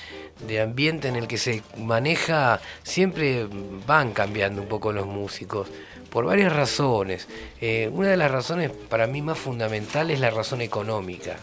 [0.63, 3.49] ambiente en el que se maneja, siempre
[3.85, 5.67] van cambiando un poco los músicos
[6.09, 7.27] por varias razones.
[7.59, 11.35] Eh, una de las razones para mí más fundamentales es la razón económica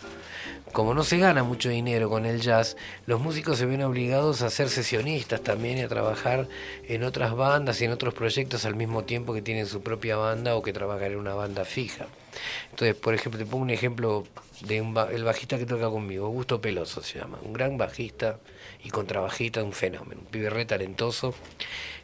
[0.72, 2.76] como no se gana mucho dinero con el jazz,
[3.06, 6.48] los músicos se ven obligados a ser sesionistas también y a trabajar
[6.86, 10.56] en otras bandas y en otros proyectos al mismo tiempo que tienen su propia banda
[10.56, 12.06] o que trabajan en una banda fija.
[12.70, 14.24] Entonces, por ejemplo, te pongo un ejemplo
[14.60, 18.38] de un el bajista que toca conmigo, Augusto Peloso se llama, un gran bajista
[18.84, 21.34] y contrabajista, un fenómeno, un pibe re talentoso.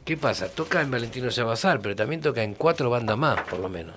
[0.05, 0.48] ¿Qué pasa?
[0.48, 3.96] Toca en Valentino Chavazar, pero también toca en cuatro bandas más, por lo menos.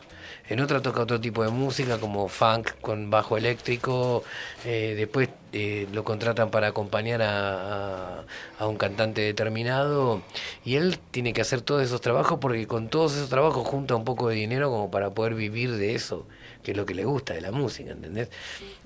[0.50, 4.24] En otra toca otro tipo de música como funk con bajo eléctrico.
[4.64, 8.24] Eh, después eh, lo contratan para acompañar a,
[8.62, 10.22] un cantante determinado.
[10.64, 14.06] Y él tiene que hacer todos esos trabajos porque con todos esos trabajos junta un
[14.06, 16.26] poco de dinero como para poder vivir de eso,
[16.64, 18.30] que es lo que le gusta de la música, ¿entendés?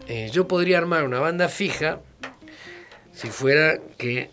[0.07, 1.99] Eh, yo podría armar una banda fija
[3.13, 4.31] si fuera que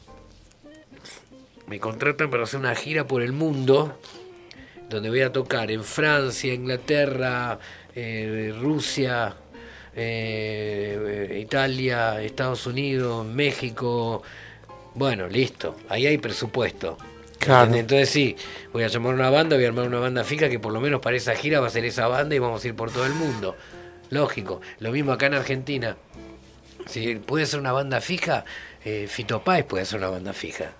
[1.66, 3.98] me contratan para hacer una gira por el mundo
[4.88, 7.58] donde voy a tocar en Francia, Inglaterra,
[7.94, 9.34] eh, Rusia,
[9.94, 14.22] eh, Italia, Estados Unidos, México.
[14.94, 16.96] Bueno, listo, ahí hay presupuesto.
[17.40, 18.36] Entonces sí,
[18.72, 21.00] voy a llamar una banda, voy a armar una banda fija que por lo menos
[21.00, 23.14] para esa gira va a ser esa banda y vamos a ir por todo el
[23.14, 23.56] mundo.
[24.10, 24.60] Lógico.
[24.80, 25.96] Lo mismo acá en Argentina.
[26.86, 28.44] Si puede ser una banda fija,
[28.84, 30.72] eh, Fito Páez puede ser una banda fija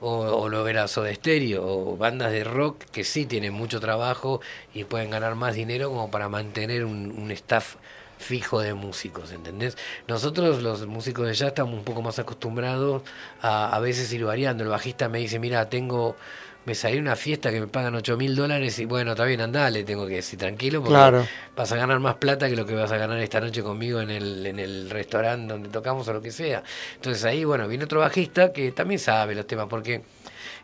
[0.00, 4.40] o, lo verás de estéreo o bandas de rock que sí tienen mucho trabajo
[4.74, 7.76] y pueden ganar más dinero como para mantener un, staff
[8.18, 9.76] fijo de músicos, ¿entendés?
[10.08, 13.02] Nosotros los músicos de jazz estamos un poco más acostumbrados
[13.42, 14.64] a a veces ir variando.
[14.64, 16.16] El bajista me dice, mira, tengo
[16.66, 19.84] me salió una fiesta que me pagan 8 mil dólares y bueno, está bien, andale,
[19.84, 21.24] tengo que decir tranquilo porque
[21.56, 24.10] vas a ganar más plata que lo que vas a ganar esta noche conmigo en
[24.10, 26.64] el, en el restaurante donde tocamos o lo que sea.
[26.96, 30.02] Entonces ahí, bueno, viene otro bajista que también sabe los temas porque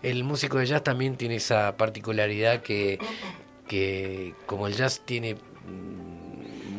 [0.03, 2.99] el músico de jazz también tiene esa particularidad que,
[3.69, 5.37] que como el jazz tiene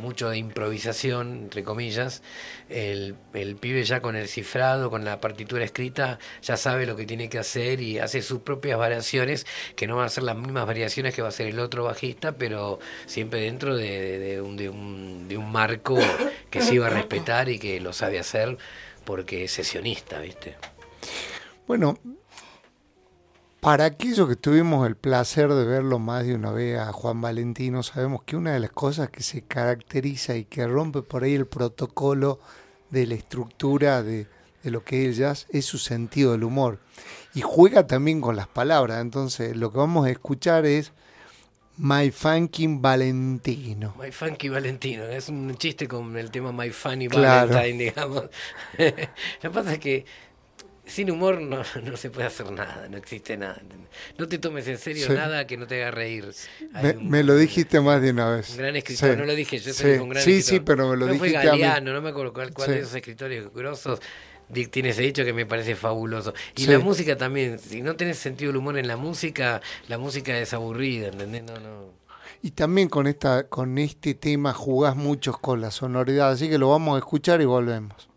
[0.03, 2.21] mucho de improvisación, entre comillas.
[2.69, 7.05] El, el, pibe ya con el cifrado, con la partitura escrita, ya sabe lo que
[7.05, 10.67] tiene que hacer y hace sus propias variaciones, que no van a ser las mismas
[10.67, 15.27] variaciones que va a hacer el otro bajista, pero siempre dentro de, un, de, un,
[15.27, 15.97] de un marco
[16.51, 18.57] que se iba a respetar y que lo sabe hacer
[19.05, 20.55] porque es sesionista, ¿viste?
[21.67, 21.97] Bueno,
[23.63, 27.81] para aquellos que tuvimos el placer de verlo más de una vez a Juan Valentino,
[27.81, 31.47] sabemos que una de las cosas que se caracteriza y que rompe por ahí el
[31.47, 32.41] protocolo
[32.89, 34.27] de la estructura de,
[34.63, 36.79] de lo que es el jazz es su sentido del humor.
[37.33, 38.99] Y juega también con las palabras.
[38.99, 40.91] Entonces, lo que vamos a escuchar es
[41.77, 43.95] My Funky Valentino.
[43.97, 48.23] My Funky Valentino, es un chiste con el tema My Funny Valentine, digamos.
[48.77, 48.85] lo
[49.41, 50.05] que pasa es que
[50.85, 53.61] sin humor no, no, se puede hacer nada, no existe nada.
[54.17, 55.13] No te tomes en serio sí.
[55.13, 56.27] nada que no te haga reír.
[56.81, 58.51] Me, un, me, lo dijiste más de una vez.
[58.51, 59.17] Un gran escritor, sí.
[59.17, 59.81] no lo dije, yo sí.
[59.81, 60.59] soy un gran sí, escritor.
[60.59, 61.91] Sí, pero me lo no dijiste fue Galeano, a mí.
[61.91, 63.99] no me acuerdo cuál, cuál de esos escritores grosos
[64.69, 66.33] tiene ese dicho que me parece fabuloso.
[66.55, 70.37] Y la música también, si no tenés sentido del humor en la música, la música
[70.37, 71.43] es aburrida, ¿entendés?
[71.43, 72.03] No, no.
[72.41, 76.69] Y también con esta, con este tema jugás mucho con la sonoridad, así que lo
[76.69, 78.09] vamos a escuchar y volvemos.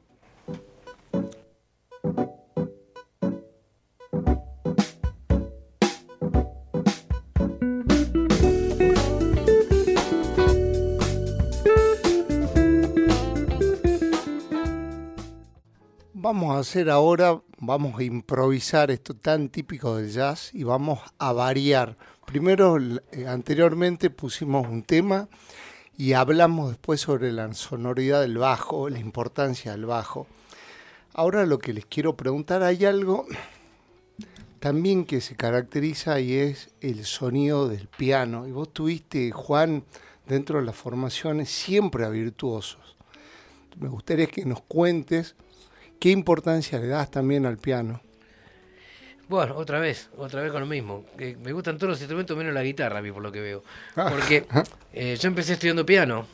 [16.18, 21.34] Vamos a hacer ahora, vamos a improvisar esto tan típico del jazz y vamos a
[21.34, 21.98] variar.
[22.24, 25.28] Primero, eh, anteriormente pusimos un tema
[25.98, 30.26] y hablamos después sobre la sonoridad del bajo, la importancia del bajo.
[31.12, 33.26] Ahora lo que les quiero preguntar, hay algo
[34.58, 38.48] también que se caracteriza y es el sonido del piano.
[38.48, 39.84] Y vos tuviste, Juan,
[40.26, 42.96] dentro de las formaciones siempre a virtuosos.
[43.78, 45.36] Me gustaría que nos cuentes
[45.98, 48.00] ¿Qué importancia le das también al piano?
[49.28, 51.04] Bueno, otra vez, otra vez con lo mismo.
[51.42, 53.64] Me gustan todos los instrumentos menos la guitarra, a mí por lo que veo.
[53.94, 54.46] Porque
[54.92, 56.26] eh, yo empecé estudiando piano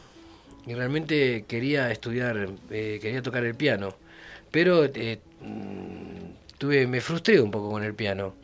[0.67, 3.95] y realmente quería estudiar, eh, quería tocar el piano.
[4.51, 5.21] Pero eh,
[6.59, 8.35] tuve, me frustré un poco con el piano.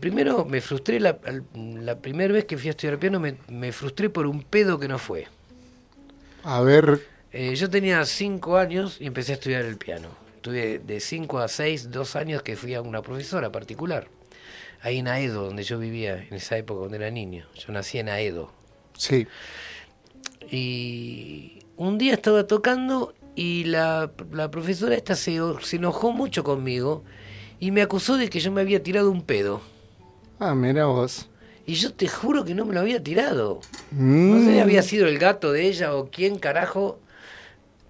[0.00, 1.18] Primero me frustré, la,
[1.54, 4.88] la, primera vez que fui a estudiar piano me, me, frustré por un pedo que
[4.88, 5.28] no fue.
[6.42, 7.00] A ver.
[7.32, 10.08] Eh, yo tenía cinco años y empecé a estudiar el piano.
[10.40, 14.08] Tuve de cinco a seis, dos años que fui a una profesora particular.
[14.80, 17.46] Ahí en Aedo, donde yo vivía en esa época cuando era niño.
[17.54, 18.52] Yo nací en Aedo.
[18.96, 19.26] Sí.
[20.50, 27.04] Y un día estaba tocando y la, la profesora esta se, se enojó mucho conmigo
[27.60, 29.60] y me acusó de que yo me había tirado un pedo.
[30.38, 31.28] Ah, mira vos.
[31.66, 33.60] Y yo te juro que no me lo había tirado.
[33.90, 34.30] Mm.
[34.30, 36.98] No sé si había sido el gato de ella o quién carajo.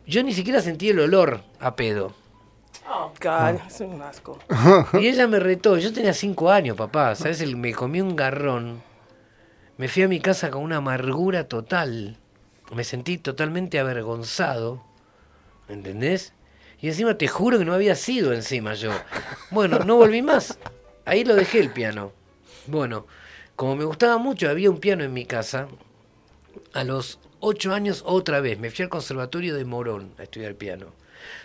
[0.09, 2.15] Yo ni siquiera sentí el olor a pedo.
[2.91, 4.39] Oh, God, es un asco.
[4.95, 5.77] Y ella me retó.
[5.77, 7.15] Yo tenía cinco años, papá.
[7.15, 7.47] ¿Sabes?
[7.55, 8.83] Me comí un garrón.
[9.77, 12.17] Me fui a mi casa con una amargura total.
[12.75, 14.83] Me sentí totalmente avergonzado.
[15.69, 16.33] ¿Entendés?
[16.81, 18.93] Y encima te juro que no había sido encima yo.
[19.51, 20.59] Bueno, no volví más.
[21.05, 22.13] Ahí lo dejé el piano.
[22.67, 23.07] Bueno,
[23.57, 25.69] como me gustaba mucho, había un piano en mi casa.
[26.73, 30.93] A los ocho años otra vez me fui al conservatorio de Morón a estudiar piano.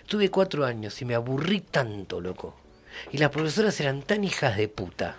[0.08, 2.56] Tuve cuatro años y me aburrí tanto, loco.
[3.12, 5.18] Y las profesoras eran tan hijas de puta,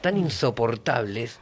[0.00, 1.40] tan insoportables,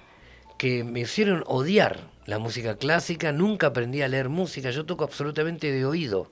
[0.58, 3.32] que me hicieron odiar la música clásica.
[3.32, 4.70] Nunca aprendí a leer música.
[4.70, 6.28] Yo toco absolutamente de oído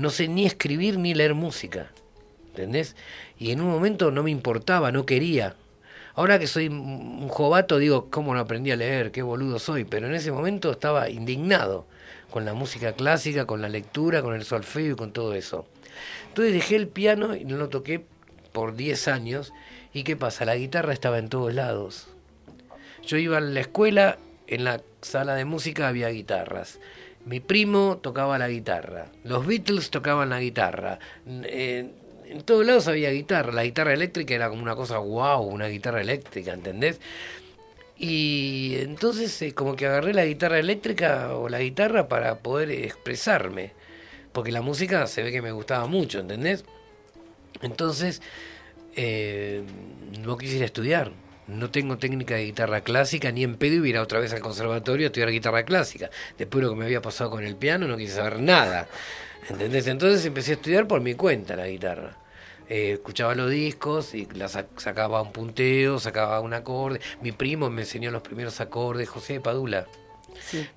[0.00, 1.90] no sé ni escribir ni leer música.
[2.48, 2.96] ¿Entendés?
[3.38, 5.56] Y en un momento no me importaba, no quería.
[6.14, 9.10] Ahora que soy un jovato digo, ¿cómo no aprendí a leer?
[9.10, 9.84] Qué boludo soy.
[9.84, 11.86] Pero en ese momento estaba indignado
[12.30, 15.66] con la música clásica, con la lectura, con el solfeo y con todo eso.
[16.28, 18.04] Entonces dejé el piano y no lo toqué
[18.52, 19.52] por 10 años.
[19.92, 20.44] ¿Y qué pasa?
[20.44, 22.08] La guitarra estaba en todos lados.
[23.06, 26.78] Yo iba a la escuela, en la sala de música había guitarras.
[27.24, 31.90] Mi primo tocaba la guitarra, los Beatles tocaban la guitarra, eh,
[32.30, 36.00] en todos lados había guitarra, la guitarra eléctrica era como una cosa wow, una guitarra
[36.00, 37.00] eléctrica, ¿entendés?
[37.98, 43.72] Y entonces eh, como que agarré la guitarra eléctrica o la guitarra para poder expresarme,
[44.32, 46.64] porque la música se ve que me gustaba mucho, ¿entendés?
[47.62, 48.22] Entonces
[48.94, 49.62] eh,
[50.20, 51.12] no quisiera estudiar,
[51.48, 55.06] no tengo técnica de guitarra clásica, ni en pedo iba a otra vez al conservatorio
[55.06, 56.10] a estudiar guitarra clásica.
[56.38, 58.86] Después de lo que me había pasado con el piano, no quise saber nada.
[59.48, 59.86] ¿Entendés?
[59.86, 62.16] Entonces empecé a estudiar por mi cuenta la guitarra.
[62.68, 67.00] Eh, escuchaba los discos y la sacaba un punteo, sacaba un acorde.
[67.20, 69.86] Mi primo me enseñó los primeros acordes, José de Padula,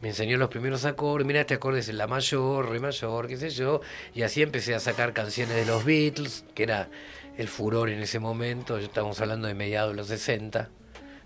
[0.02, 3.52] Me enseñó los primeros acordes, mira este acorde es la mayor, re mayor, qué sé
[3.52, 3.82] yo,
[4.16, 6.90] y así empecé a sacar canciones de los Beatles, que era
[7.38, 10.70] el furor en ese momento, ya estamos hablando de mediados de los 60,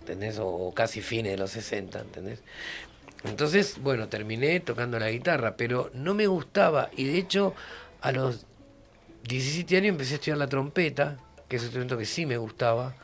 [0.02, 0.38] ¿entendés?
[0.39, 2.41] O, casi fines de los 60, ¿entendés?
[3.24, 7.54] Entonces, bueno, terminé tocando la guitarra, pero no me gustaba, y de hecho
[8.02, 8.46] a los
[9.24, 12.96] 17 años empecé a estudiar la trompeta, que es un instrumento que sí me gustaba,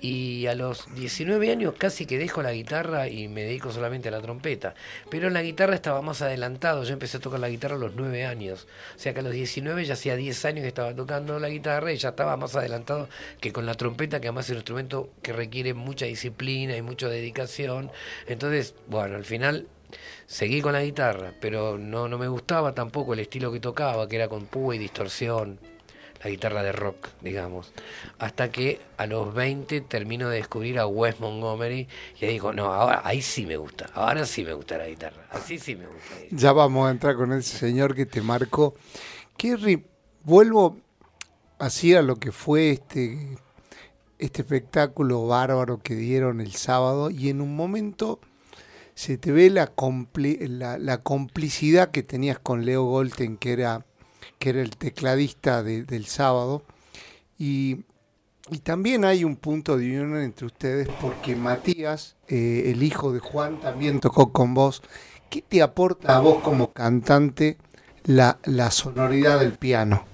[0.00, 4.12] y a los 19 años casi que dejo la guitarra y me dedico solamente a
[4.12, 4.74] la trompeta.
[5.10, 7.94] Pero en la guitarra estaba más adelantado, yo empecé a tocar la guitarra a los
[7.94, 8.66] 9 años.
[8.96, 11.92] O sea que a los 19 ya hacía 10 años que estaba tocando la guitarra
[11.92, 13.08] y ya estaba más adelantado
[13.40, 17.08] que con la trompeta, que además es un instrumento que requiere mucha disciplina y mucha
[17.08, 17.90] dedicación.
[18.26, 19.66] Entonces, bueno, al final
[20.26, 24.16] seguí con la guitarra, pero no, no me gustaba tampoco el estilo que tocaba, que
[24.16, 25.58] era con púa y distorsión
[26.22, 27.72] la guitarra de rock, digamos.
[28.18, 31.88] Hasta que a los 20 termino de descubrir a Wes Montgomery
[32.20, 35.26] y ahí digo, no, ahora ahí sí me gusta, ahora sí me gusta la guitarra,
[35.30, 36.14] así sí me gusta.
[36.30, 38.74] Ya vamos a entrar con ese señor que te marcó.
[39.36, 39.84] Kerry,
[40.24, 40.78] vuelvo
[41.58, 43.36] así a lo que fue este,
[44.18, 48.20] este espectáculo bárbaro que dieron el sábado y en un momento
[48.94, 49.72] se te ve la,
[50.48, 53.86] la, la complicidad que tenías con Leo Golten, que era
[54.38, 56.62] que era el tecladista del sábado.
[57.38, 57.84] Y,
[58.62, 63.60] también hay un punto de unión entre ustedes porque Matías, eh, el hijo de Juan,
[63.60, 64.82] también tocó con vos.
[65.28, 67.58] ¿Qué te aporta a vos como cantante
[68.04, 70.04] la, la sonoridad del piano?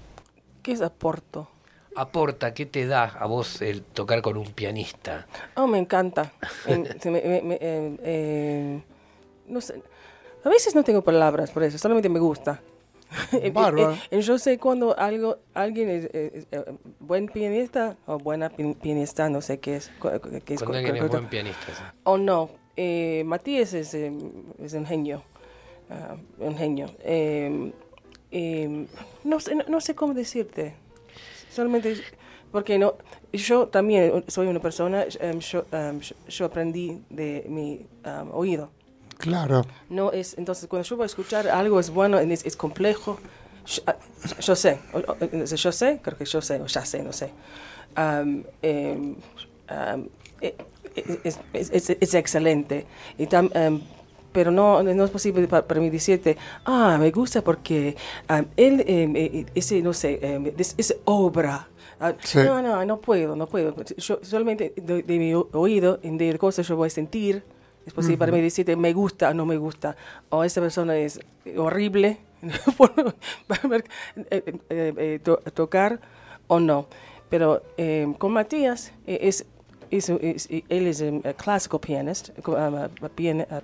[0.61, 1.49] ¿Qué es aporto?
[1.95, 5.27] aporta, qué te da a vos el tocar con un pianista?
[5.55, 6.31] Oh, me encanta.
[6.67, 8.83] Eh, eh,
[9.47, 9.81] no sé.
[10.43, 12.61] A veces no tengo palabras por eso, solamente me gusta.
[13.53, 13.97] Bárbaro.
[14.11, 16.47] yo sé cuando algo, alguien es,
[16.99, 19.91] buen pianista o buena pianista, no sé qué es.
[20.45, 21.93] Qué es cuando alguien es buen pianista.
[22.03, 22.49] O no.
[22.77, 24.11] Eh, Matías es, eh,
[24.61, 25.23] es un genio.
[25.89, 26.87] Uh, un genio.
[27.01, 27.71] Eh,
[28.31, 28.87] eh,
[29.23, 30.75] no, sé, no, sé cómo decirte.
[31.49, 31.95] Solamente
[32.51, 32.95] porque no,
[33.33, 38.71] yo también soy una persona, um, yo, um, yo, aprendí de mi um, oído.
[39.17, 39.65] Claro.
[39.89, 43.19] No es, entonces, cuando yo voy a escuchar algo es bueno, es, es complejo,
[44.39, 44.79] yo, sé,
[45.55, 47.31] yo sé, creo que yo sé, o ya sé, no sé.
[47.97, 49.15] Um, eh,
[49.69, 50.07] um,
[51.23, 52.85] es, es, es, excelente.
[53.17, 53.81] Y tam, um,
[54.31, 57.95] pero no, no es posible para, para, mí decirte, ah, me gusta porque
[58.57, 60.19] él, eh, ese, no sé,
[60.57, 61.67] es, obra.
[61.99, 62.39] Uh, sí.
[62.39, 63.73] No, no, no puedo, no puedo.
[63.97, 67.43] Yo solamente de, de mi oído, de cosas yo voy a sentir
[67.85, 69.95] es posible para mí decirte me gusta o no me gusta,
[70.29, 71.19] o esta persona es
[71.57, 72.19] horrible,
[73.47, 73.77] para
[74.29, 75.19] eh, eh, eh,
[75.53, 75.99] tocar
[76.47, 76.87] o no.
[77.29, 77.61] Pero
[78.19, 79.45] con Matías es,
[79.89, 82.33] es, él es un clásico pianista,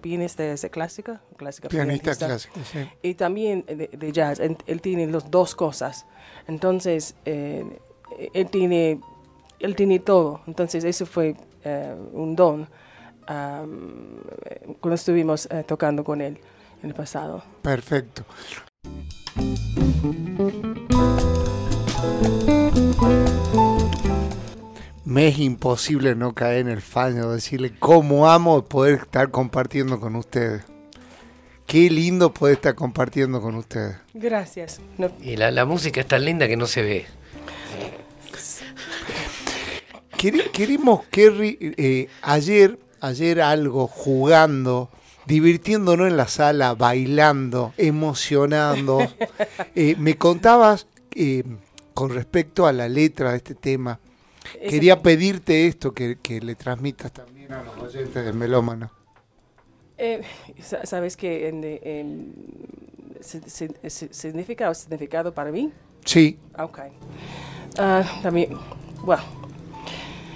[0.02, 2.80] pianista clásica, clásica pianista, clásico, sí.
[3.04, 4.40] Y también de, jazz.
[4.40, 6.06] Él, tiene las dos cosas.
[6.48, 9.00] Entonces, él, tiene,
[9.60, 10.42] él tiene todo.
[10.48, 11.36] Entonces, eso fue
[12.14, 12.68] un don
[13.26, 16.40] cuando estuvimos eh, tocando con él
[16.84, 17.44] en el pasado.
[17.62, 18.26] Perfecto.
[25.06, 30.16] Me es imposible no caer en el fallo, decirle cómo amo poder estar compartiendo con
[30.16, 30.64] ustedes.
[31.68, 33.98] Qué lindo poder estar compartiendo con ustedes.
[34.14, 34.80] Gracias.
[35.22, 37.06] Y la, música es tan linda que no se ve.
[40.54, 44.90] Queremos, Kerry, eh, ayer ayer algo jugando,
[45.26, 49.00] divirtiéndonos en la sala, bailando, emocionando.
[49.74, 51.44] Eh, me contabas eh,
[51.94, 54.00] con respecto a la letra de este tema.
[54.68, 58.92] Quería pedirte esto, que, le transmitas también a los oyentes de Melómano.
[59.98, 60.22] Eh,
[60.84, 62.34] ¿Sabes qué en,
[63.22, 65.72] significa o significado para mí?
[66.06, 66.38] Sí.
[66.58, 66.80] Ok.
[67.78, 68.58] Ah, también,
[69.04, 69.24] bueno,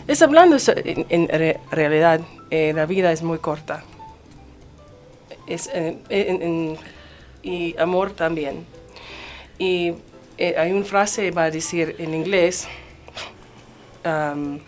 [0.07, 1.27] es hablando en,
[1.71, 2.21] realidad
[2.55, 3.83] eh, la vida es muy corta.
[5.45, 6.77] Eh,
[7.43, 8.65] y amor también.
[9.59, 9.93] Y
[10.37, 12.67] eh, hay una frase va a decir en inglés,
[14.05, 14.59] um,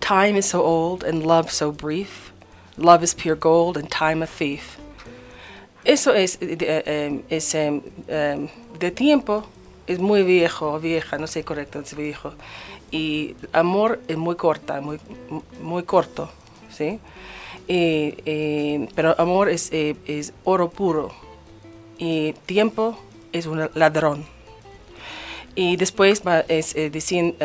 [0.00, 2.30] time is so old and love so brief,
[2.76, 4.76] love is pure gold and time a thief.
[5.82, 9.46] Eso es, es de tiempo,
[9.86, 12.34] es muy viejo, vieja, no sé correcto, es viejo.
[12.90, 14.98] Y amor es muy corta, muy,
[15.62, 16.28] muy corto.
[16.76, 17.00] ¿Sí?
[17.68, 21.10] Eh, pero amor es, eh, es, oro puro
[21.98, 22.98] y tiempo
[23.32, 24.24] es un ladrón.
[25.54, 27.36] Y después es eh, diciendo,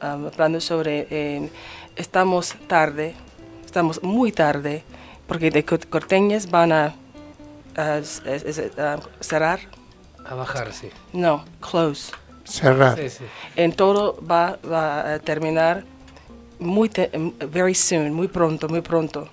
[0.00, 1.50] hablando sobre
[1.94, 3.14] estamos tarde,
[3.64, 4.82] estamos muy tarde,
[5.28, 6.94] porque de corteñas van a,
[9.20, 9.60] cerrar.
[10.26, 10.90] A bajarse.
[11.12, 12.12] No, close.
[12.44, 12.98] Cerrar.
[13.54, 15.84] En todo va, va a terminar
[16.60, 16.90] muy
[17.50, 19.28] very soon, muy pronto, muy pronto.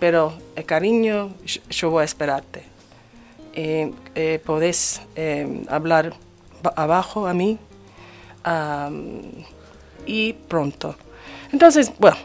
[0.00, 1.32] Pero el cariño,
[1.70, 2.62] yo voy a esperarte.
[3.52, 6.12] Eh, eh, podés eh, hablar
[6.74, 7.58] abajo a mí
[10.06, 10.96] y pronto.
[11.52, 12.16] Entonces, bueno,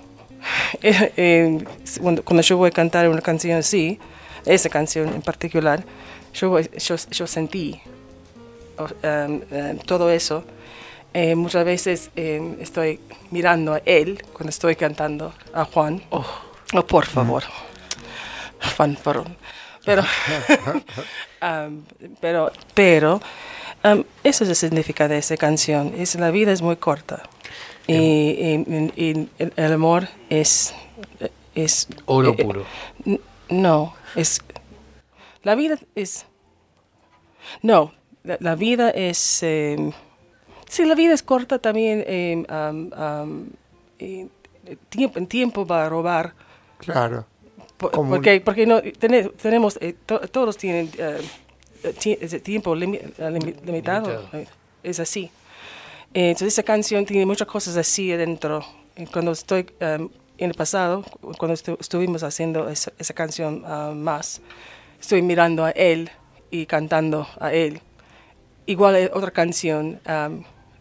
[2.01, 3.99] cuando, yo voy a cantar una canción así,
[4.45, 5.83] esa canción en particular,
[6.33, 7.79] yo, yo, sentí
[9.85, 10.43] todo eso
[11.13, 12.99] eh, muchas veces eh, estoy
[13.31, 16.01] mirando a él cuando estoy cantando a Juan.
[16.11, 16.25] Oh,
[16.73, 17.43] oh por favor.
[18.75, 18.97] Juan,
[19.85, 20.03] Pero,
[21.41, 21.83] um,
[22.19, 23.21] pero, pero
[23.83, 25.93] um, eso es el significado de esa canción.
[25.97, 27.23] Es, la vida es muy corta.
[27.87, 30.75] Y, el, amor es...
[31.55, 32.65] es Oro eh, puro.
[33.49, 34.41] no, es...
[35.41, 36.27] La vida es...
[37.63, 37.93] No,
[38.23, 39.43] la, vida es...
[40.69, 42.03] Sí, la vida es corta también.
[42.07, 42.45] Eh,
[43.97, 44.27] eh,
[44.87, 46.35] tiempo, tiempo va a robar.
[46.77, 47.25] Claro.
[47.77, 50.91] porque, porque no, tenemos, eh, todos tienen
[52.43, 54.29] tiempo limitado.
[54.83, 55.31] Es así.
[56.13, 58.63] entonces esa canción tiene muchas cosas así adentro.
[59.11, 61.03] Cuando estoy en el pasado,
[61.39, 63.63] cuando estuvimos haciendo esa, esa canción
[64.01, 64.39] más,
[65.01, 66.11] estoy mirando a él
[66.51, 67.81] y cantando a él.
[68.67, 69.99] Igual otra canción.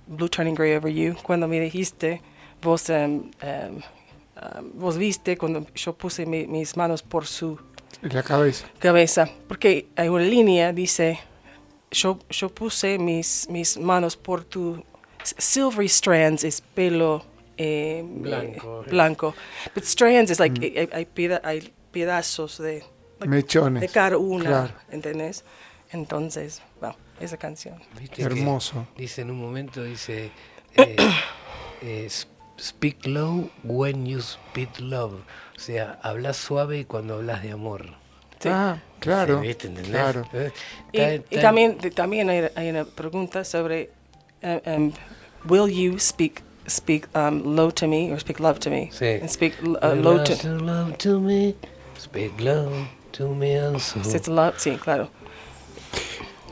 [0.09, 2.21] Blue Turning Gray Over You, cuando me dijiste,
[2.63, 7.59] vos, um, um, vos viste cuando yo puse mis manos por su
[8.03, 8.67] la cabeza.
[8.79, 9.29] cabeza.
[9.47, 11.19] Porque hay una línea, dice,
[11.91, 14.85] yo, yo puse mis, mis manos por tu
[15.23, 17.25] silvery strands, es pelo
[17.57, 18.85] eh, blanco.
[18.87, 19.35] Eh, blanco.
[19.75, 20.95] But strands es like, mm.
[20.95, 21.09] hay,
[21.43, 22.85] hay, pedazos de...
[23.27, 23.81] Mechones.
[23.81, 25.45] De cada una, ¿entendés?
[25.91, 26.63] Entonces,
[27.21, 27.81] esa canción.
[28.17, 28.87] Hermoso.
[28.97, 30.31] Dice en un momento, dice,
[30.75, 30.97] eh,
[31.83, 32.09] eh,
[32.59, 35.15] speak low when you speak love.
[35.57, 37.87] O sea, hablas suave cuando hablas de amor.
[38.45, 39.43] Ah, claro.
[39.91, 40.29] claro.
[40.93, 43.91] Eh, y, también, también hay, una pregunta sobre,
[44.43, 44.93] um,
[45.49, 48.91] will you speak speak um, low to me or speak love to me?
[48.93, 49.27] Sí.
[49.29, 51.57] speak uh, low to, love to me,
[51.97, 52.71] speak low
[53.13, 54.01] to me also.
[54.01, 55.11] Sí, claro.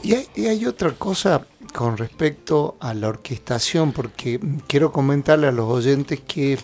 [0.07, 4.39] Y hay, otra cosa con respecto a la orquestación, porque
[4.69, 6.61] quiero comentarle a los oyentes que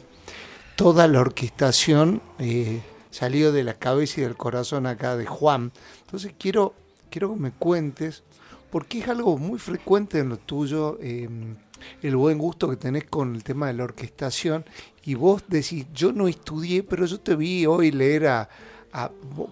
[0.76, 5.72] toda la orquestación eh, salió de la cabeza y del corazón acá de Juan.
[6.02, 6.76] Entonces quiero,
[7.10, 8.22] quiero que me cuentes,
[8.70, 11.56] porque es algo muy frecuente en lo tuyo, em,
[12.00, 14.64] el buen gusto que tenés con el tema de la orquestación,
[15.02, 18.46] y vos decís, yo no estudié, pero yo te vi hoy leer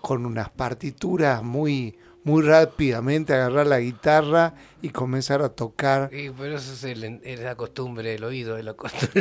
[0.01, 6.11] con unas partituras muy muy rápidamente agarrar la guitarra y comenzar a tocar.
[6.13, 8.75] Y pero eso es, la costumbre del oído, el,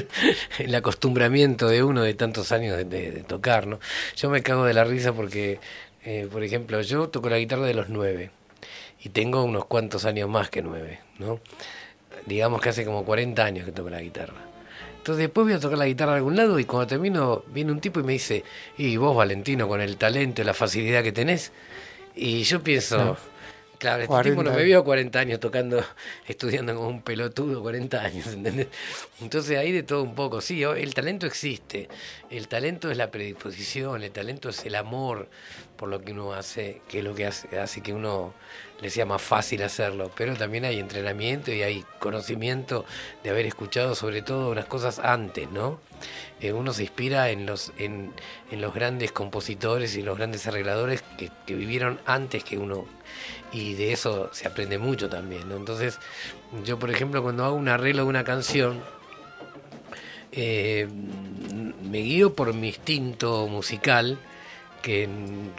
[0.59, 3.79] el, acostumbramiento de uno de tantos años de, tocar, ¿no?
[4.15, 5.59] Yo me cago de la risa porque,
[6.03, 8.31] eh, por ejemplo, yo toco la guitarra de los nueve
[9.01, 11.39] y tengo unos cuantos años más que nueve, ¿no?
[12.25, 14.49] Digamos que hace como 40 años que toco la guitarra.
[14.97, 17.79] Entonces después voy a tocar la guitarra a algún lado y cuando termino viene un
[17.79, 18.43] tipo y me dice,
[18.77, 21.53] y vos Valentino, con el talento y la facilidad que tenés,
[22.19, 23.17] y yo pienso,
[23.77, 25.81] claro, este tipo no me vio 40 años tocando,
[26.27, 28.67] estudiando como un pelotudo 40 años, ¿entendés?
[29.21, 31.87] Entonces ahí de todo un poco, sí, el talento existe,
[32.29, 35.29] el talento es la predisposición, el talento es el amor
[35.77, 38.33] por lo que uno hace, que es lo que hace, hace que uno
[38.81, 42.85] le sea más fácil hacerlo, pero también hay entrenamiento y hay conocimiento
[43.23, 45.79] de haber escuchado sobre todo unas cosas antes, ¿no?
[46.41, 48.13] Eh, uno se inspira en los, en,
[48.51, 52.85] los grandes compositores y los grandes arregladores que, vivieron antes que uno
[53.51, 55.51] y de eso se aprende mucho también.
[55.51, 55.99] Entonces,
[56.63, 58.81] yo por ejemplo cuando hago un arreglo de una canción,
[60.31, 60.87] eh,
[61.83, 64.17] me guío por mi instinto musical,
[64.81, 65.09] que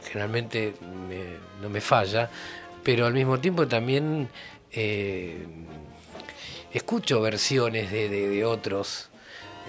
[0.08, 0.72] generalmente
[1.60, 2.30] no me falla,
[2.82, 4.30] pero al mismo tiempo también
[4.72, 5.46] eh,
[6.72, 9.09] escucho versiones de otros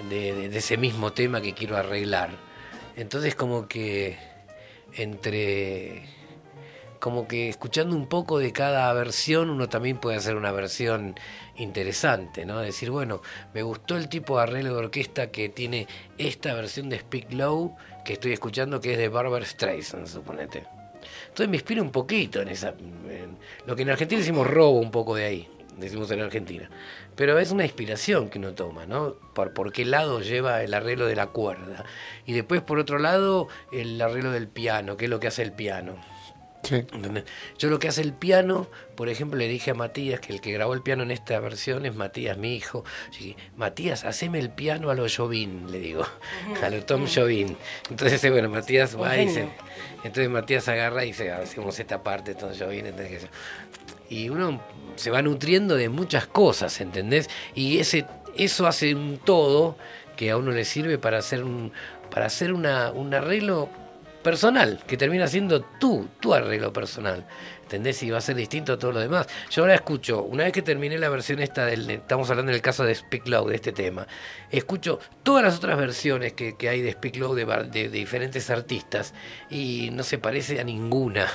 [0.10, 2.30] de, ese mismo tema que quiero arreglar.
[2.96, 4.18] Entonces como que
[4.94, 6.04] entre
[7.00, 11.16] como que escuchando un poco de cada versión uno también puede hacer una versión
[11.58, 12.60] interesante, ¿no?
[12.60, 13.24] Decir, bueno,
[13.56, 15.88] me gustó el tipo de arreglo de orquesta que tiene
[16.20, 17.76] esta versión de Speak Low
[18.06, 20.64] que estoy escuchando que es de Barbara Streisand, suponete.
[21.24, 22.74] Entonces me inspiro un poquito en esa,
[23.66, 26.70] lo que en Argentina decimos robo un poco de ahí, decimos en Argentina.
[27.22, 29.13] Pero es una inspiración que uno toma, ¿no?
[29.36, 31.86] Por, por qué lado lleva el arreglo de la cuerda.
[32.26, 35.51] Y después, por otro lado, el arreglo del piano, qué es lo que hace el
[35.51, 35.97] piano.
[37.59, 40.51] Yo lo que hace el piano, por ejemplo, le dije a Matías, que el que
[40.51, 42.84] grabó el piano en esta versión es Matías, mi hijo.
[43.55, 46.03] Matías, haceme el piano a lo Jobin, le digo,
[46.63, 47.55] a lo Tom Jobin.
[47.91, 49.47] Entonces, bueno, Matías va y dice,
[49.97, 52.88] entonces Matías agarra y dice, hacemos esta parte, Tom Jobin,
[54.12, 54.62] y uno
[54.97, 57.30] se va nutriendo de muchas cosas, ¿entendés?
[57.55, 58.05] Y ese,
[58.36, 59.78] eso hace un todo
[60.18, 61.72] que a uno le sirve para hacer un,
[62.12, 63.70] para hacer una, un arreglo
[64.22, 67.26] personal, que termina siendo tú, tu arreglo personal.
[67.64, 68.03] ¿Entendés?
[68.03, 69.28] Y va a ser distinto a todo lo demás.
[69.49, 72.84] Yo ahora escucho, una vez que terminé la versión esta, del, estamos hablando del caso
[72.84, 74.07] de Speak Loud, de este tema,
[74.49, 77.38] escucho todas las otras versiones que, hay de Speak Loud
[77.72, 79.14] de, diferentes artistas
[79.49, 81.28] y no se parece a ninguna.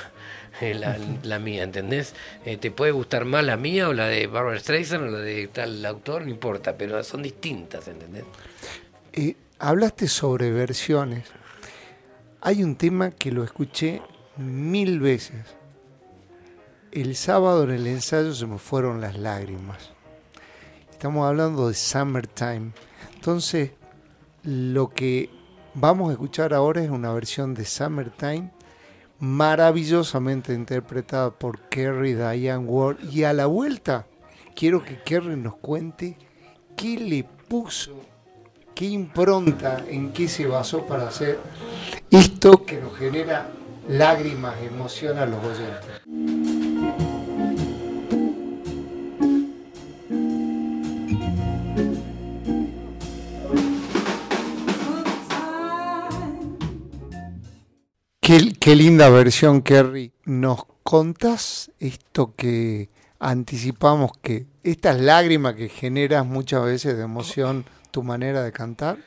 [1.23, 2.13] La, mía, ¿entendés?
[2.45, 5.47] Eh, te puede gustar más la mía o la de Barbara Streisand o la de
[5.47, 8.23] tal autor, no importa, pero son distintas, ¿entendés?
[9.13, 11.25] Eh, hablaste sobre versiones.
[12.41, 14.01] Hay un tema que lo escuché
[14.37, 15.45] mil veces.
[16.91, 19.91] El sábado en el ensayo se me fueron las lágrimas.
[20.91, 22.71] Estamos hablando de Summertime.
[23.13, 23.71] Entonces,
[24.43, 25.29] lo que
[25.73, 28.51] vamos a escuchar ahora es una versión de Summertime
[29.19, 32.97] maravillosamente interpretada por Kerry Diane Ward.
[33.11, 34.07] Y a la vuelta,
[34.55, 36.17] quiero que Kerry nos cuente
[36.75, 37.95] qué le puso
[38.77, 41.39] qué impronta, en qué se basó para hacer
[42.11, 43.49] esto que nos genera
[43.89, 46.56] lágrimas, emoción a los oyentes.
[58.27, 60.11] Qué, qué, linda versión, Kerry.
[60.25, 68.03] ¿Nos contás esto que anticipamos que estas lágrimas que generas muchas veces de emoción tu
[68.03, 68.97] manera de cantar.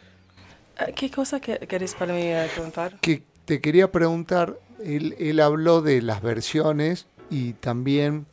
[0.79, 2.99] Ah, ¿Qué cosa querés para mí eh, preguntar?
[3.01, 8.25] Que te quería preguntar, él, él habló de las versiones y también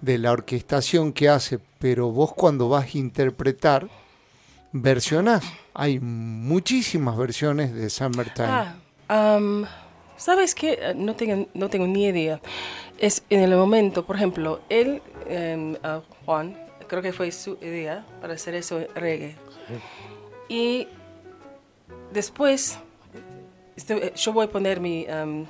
[0.00, 3.88] de la orquestación que hace, pero vos cuando vas a interpretar,
[4.72, 5.44] versionás.
[5.74, 8.48] Hay muchísimas versiones de Summertime.
[9.08, 9.58] Ah,
[10.20, 10.78] ¿Sabes qué?
[10.78, 12.40] Eh, no tengo, no tengo ni idea.
[12.98, 18.04] Es en el momento, por ejemplo, él, em, ah, Juan, creo que fue su idea
[18.20, 19.34] para hacer eso reggae.
[20.46, 20.86] Y
[22.12, 22.78] después,
[23.76, 25.46] este, yo voy a poner mi, um,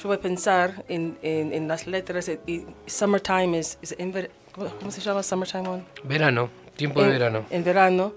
[0.00, 3.78] yo voy a pensar en, en, las letras y summertime es,
[4.52, 5.82] ¿cómo, se llama summertime?
[6.04, 7.44] Verano, tiempo de verano.
[7.50, 8.12] En verano.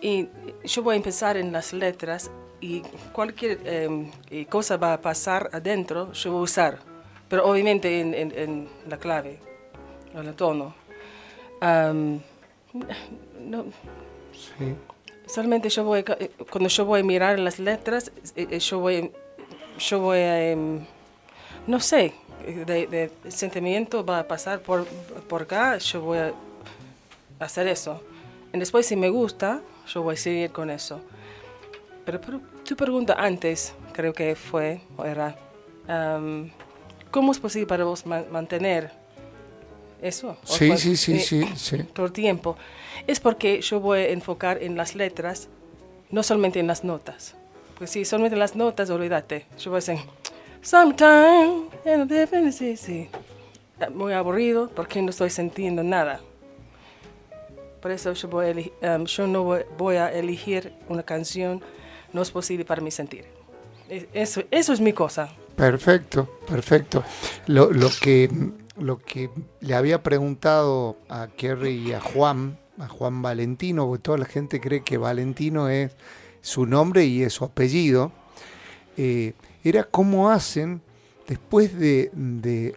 [0.00, 0.28] Y
[0.62, 2.30] yo voy a empezar en las letras
[2.64, 3.58] y cualquier
[3.88, 4.10] um,
[4.48, 6.78] cosa va a pasar adentro, yo voy a usar.
[7.28, 9.38] Pero obviamente en, en, la clave,
[10.14, 10.74] en el tono.
[11.60, 12.20] Um,
[13.50, 13.66] no,
[15.26, 19.12] Solamente yo voy, eh, cuando yo voy a mirar las letras, eh, eh, yo voy,
[19.78, 20.86] yo voy a, em,
[21.66, 22.14] no sé,
[22.46, 24.86] de, sentimiento va a pasar por,
[25.28, 26.32] por acá, yo voy a
[27.40, 28.02] hacer eso.
[28.54, 31.02] Y después si me gusta, yo voy a seguir con eso.
[32.04, 32.20] Pero,
[32.64, 35.36] tu pregunta antes, creo que fue, o era,
[35.88, 36.50] em,
[37.10, 39.04] ¿cómo es posible para vos mantener
[40.04, 40.36] eso.
[40.44, 41.82] Sí, sí, sí, sí, sí.
[41.94, 42.56] Todo el tiempo.
[43.06, 45.48] Es porque yo voy a enfocar en las letras,
[46.10, 47.34] no solamente en las notas.
[47.78, 49.46] Pues si solamente en las notas, olvídate.
[49.58, 49.98] Yo voy a decir,
[50.62, 53.08] sometime, sí, sí.
[53.92, 56.20] Muy aburrido porque no estoy sintiendo nada.
[57.80, 59.44] Por eso yo, voy a um, yo no
[59.76, 61.62] voy, a elegir una canción,
[62.14, 63.26] no es posible para mí sentir.
[63.90, 65.28] E, eso, eso es mi cosa.
[65.56, 67.04] Perfecto, perfecto.
[67.46, 68.30] Lo, lo que
[68.76, 74.18] lo que le había preguntado a Kerry y a Juan, a Juan Valentino, porque toda
[74.18, 75.92] la gente cree que Valentino es
[76.40, 78.12] su nombre y es su apellido,
[78.96, 80.82] eh, era cómo hacen
[81.28, 82.76] después de, de,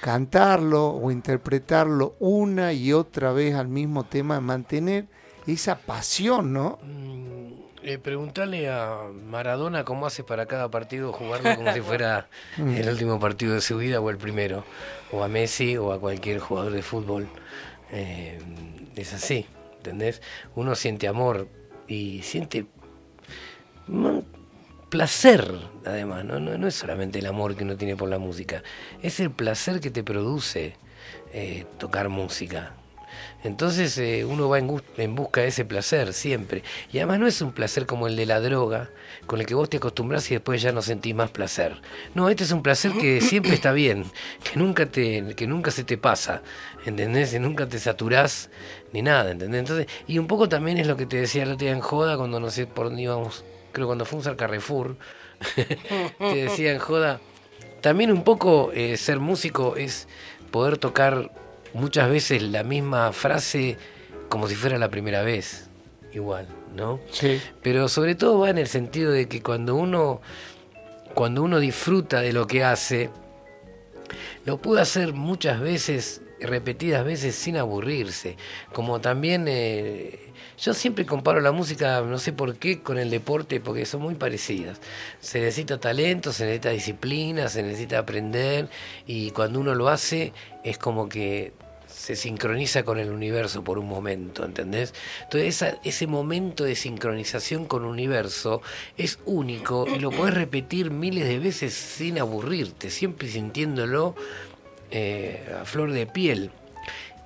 [0.00, 5.06] cantarlo o interpretarlo una y otra vez al mismo tema, mantener
[5.44, 6.78] esa pasión, ¿no?
[6.82, 12.28] Mm, eh, preguntarle a Maradona cómo hace para cada partido jugarlo como si fuera
[12.58, 12.74] mm.
[12.74, 14.64] el último partido de su vida o el primero,
[15.10, 17.28] o a Messi o a cualquier jugador de fútbol.
[17.90, 18.38] Eh,
[18.96, 19.46] es así,
[19.78, 20.20] ¿entendés?
[20.54, 21.48] Uno siente amor
[21.86, 22.66] y siente
[24.88, 25.50] placer,
[25.84, 26.38] además, ¿no?
[26.38, 28.62] No, es solamente el amor que uno tiene por la música,
[29.02, 30.76] es el placer que te produce
[31.32, 32.74] eh, tocar música.
[33.44, 36.62] Entonces eh, uno va en, en, busca de ese placer siempre.
[36.92, 38.90] Y además no es un placer como el de la droga,
[39.26, 41.80] con el que vos te acostumbras y después ya no sentís más placer.
[42.14, 44.04] No, este es un placer que siempre está bien,
[44.42, 46.42] que nunca, te, que nunca se te pasa,
[46.84, 47.32] ¿entendés?
[47.34, 48.50] Y nunca te saturás
[48.92, 49.60] ni nada, ¿entendés?
[49.60, 52.16] Entonces, y un poco también es lo que te decía el otro día en Joda,
[52.16, 54.96] cuando no sé por dónde íbamos, creo cuando fuimos al Carrefour,
[56.18, 57.20] te decía en Joda,
[57.80, 60.08] también un poco eh, ser músico es
[60.50, 61.30] poder tocar
[61.78, 63.78] muchas veces la misma frase
[64.28, 65.68] como si fuera la primera vez,
[66.12, 67.00] igual, ¿no?
[67.10, 67.40] Sí.
[67.62, 70.20] Pero sobre todo va en el sentido de que cuando uno,
[71.14, 73.10] cuando uno disfruta de lo que hace,
[74.44, 78.36] lo puede hacer muchas veces, repetidas veces, sin aburrirse.
[78.72, 83.60] Como también eh, yo siempre comparo la música, no sé por qué, con el deporte,
[83.60, 84.80] porque son muy parecidas.
[85.20, 88.68] Se necesita talento, se necesita disciplina, se necesita aprender,
[89.06, 90.32] y cuando uno lo hace,
[90.64, 91.52] es como que
[91.98, 94.94] se sincroniza con el universo por un momento, ¿entendés?
[95.24, 98.62] Entonces ese momento de sincronización con el universo
[98.96, 104.14] es único y lo puedes repetir miles de veces sin aburrirte, siempre sintiéndolo
[104.92, 106.52] eh, a flor de piel.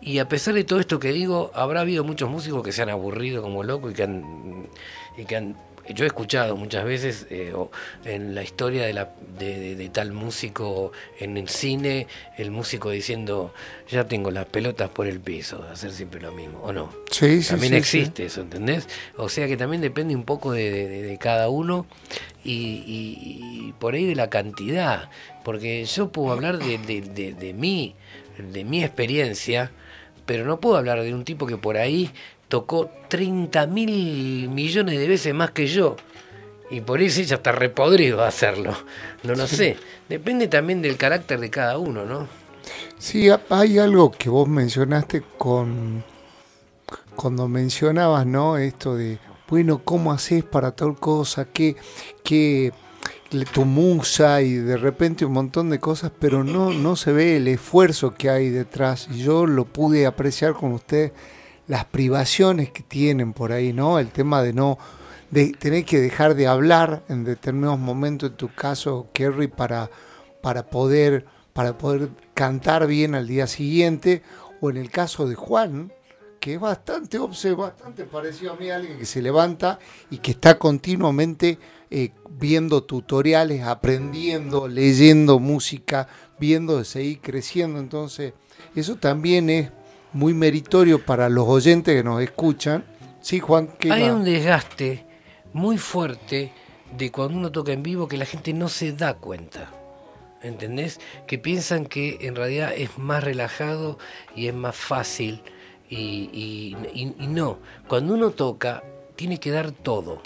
[0.01, 2.89] Y a pesar de todo esto que digo, habrá habido muchos músicos que se han
[2.89, 4.68] aburrido como locos y que han,
[5.18, 5.55] y que han
[5.89, 7.53] yo he escuchado muchas veces eh,
[8.05, 12.07] en la historia de, la, de, tal músico en el cine,
[12.39, 13.53] el músico diciendo,
[13.89, 16.93] ya tengo las pelotas por el piso, hacer siempre lo mismo, ¿o no?
[17.11, 18.89] Sí, sí, También existe eso, ¿entendés?
[19.16, 21.87] O sea que también depende un poco de, cada uno
[22.45, 25.11] y, por ahí de la cantidad,
[25.45, 27.95] porque yo puedo hablar de mí,
[28.39, 29.72] de mi experiencia,
[30.26, 32.11] pero no puedo hablar de un tipo que por ahí
[32.53, 35.96] tocó 30 mil millones de veces más que yo.
[36.70, 38.76] Y por eso ya está repodrido hacerlo.
[39.22, 39.78] No lo sé.
[40.07, 42.28] Depende también del carácter de cada uno, ¿no?
[42.98, 46.05] Sí, hay algo que vos mencionaste con
[47.16, 48.59] cuando mencionabas, ¿no?
[48.59, 51.46] Esto de, bueno, ¿cómo haces para tal cosa?
[51.46, 51.76] ¿Qué,
[52.22, 52.70] qué
[53.55, 57.48] tu musa y de repente un montón de cosas, pero no, no se ve el
[57.48, 59.09] esfuerzo que hay detrás.
[59.11, 61.12] Y yo lo pude apreciar con usted
[61.69, 63.99] las privaciones que tienen por ahí, ¿no?
[63.99, 64.79] El tema de no
[65.33, 69.91] de tener que dejar de hablar en determinados momentos, en tu caso, Kerry, para,
[70.43, 74.23] para, poder, para poder cantar bien al día siguiente,
[74.61, 75.91] o en el caso de Juan,
[76.39, 79.79] que es bastante, bastante parecido a mí, alguien que se levanta
[80.11, 81.59] y que está continuamente
[81.91, 86.09] eh, viendo tutoriales, aprendiendo, leyendo música,
[86.39, 87.81] viendo de seguir creciendo.
[87.81, 88.35] Entonces,
[88.75, 89.71] eso también es
[90.13, 92.85] muy meritorio para los oyentes que nos escuchan.
[93.21, 95.05] Sí, Juan, Hay un desgaste
[95.53, 96.53] muy fuerte
[96.97, 99.71] de cuando uno toca en vivo que la gente no se da cuenta.
[100.43, 101.01] ¿Entendés?
[101.27, 103.99] Que piensan que en realidad es más relajado
[104.35, 105.43] y es más fácil.
[105.89, 108.83] Y, y no, cuando uno toca,
[109.15, 110.21] tiene que dar todo.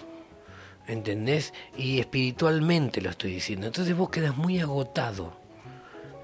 [0.86, 1.52] ¿Entendés?
[1.76, 3.66] Y espiritualmente lo estoy diciendo.
[3.66, 5.45] Entonces vos quedas muy agotado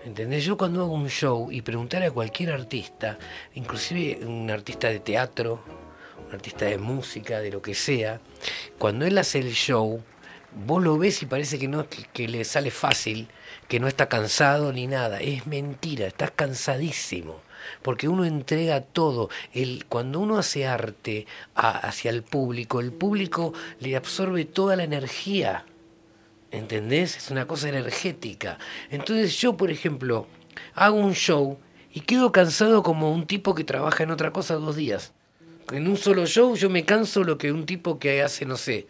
[0.04, 0.44] ¿Entendés?
[0.44, 3.18] Yo cuando hago un show y preguntar a cualquier artista,
[3.54, 5.62] inclusive un artista de teatro,
[6.26, 8.20] un artista de música, de lo que sea,
[8.78, 10.02] cuando él hace el show,
[10.66, 13.28] vos lo ves y parece que no que, le sale fácil,
[13.68, 15.20] que no está cansado ni nada.
[15.20, 17.40] Es mentira, estás cansadísimo.
[17.82, 19.30] Porque uno entrega todo.
[19.54, 25.64] El, cuando uno hace arte hacia el público, el público le absorbe toda la energía
[26.52, 27.16] ¿Entendés?
[27.16, 28.58] Es una cosa energética.
[28.90, 30.26] Entonces yo, por ejemplo,
[30.74, 31.58] hago un show
[31.92, 35.12] y quedo cansado como un tipo que trabaja en otra cosa dos días.
[35.72, 38.86] En un solo show yo me canso lo que un tipo que hace, no sé,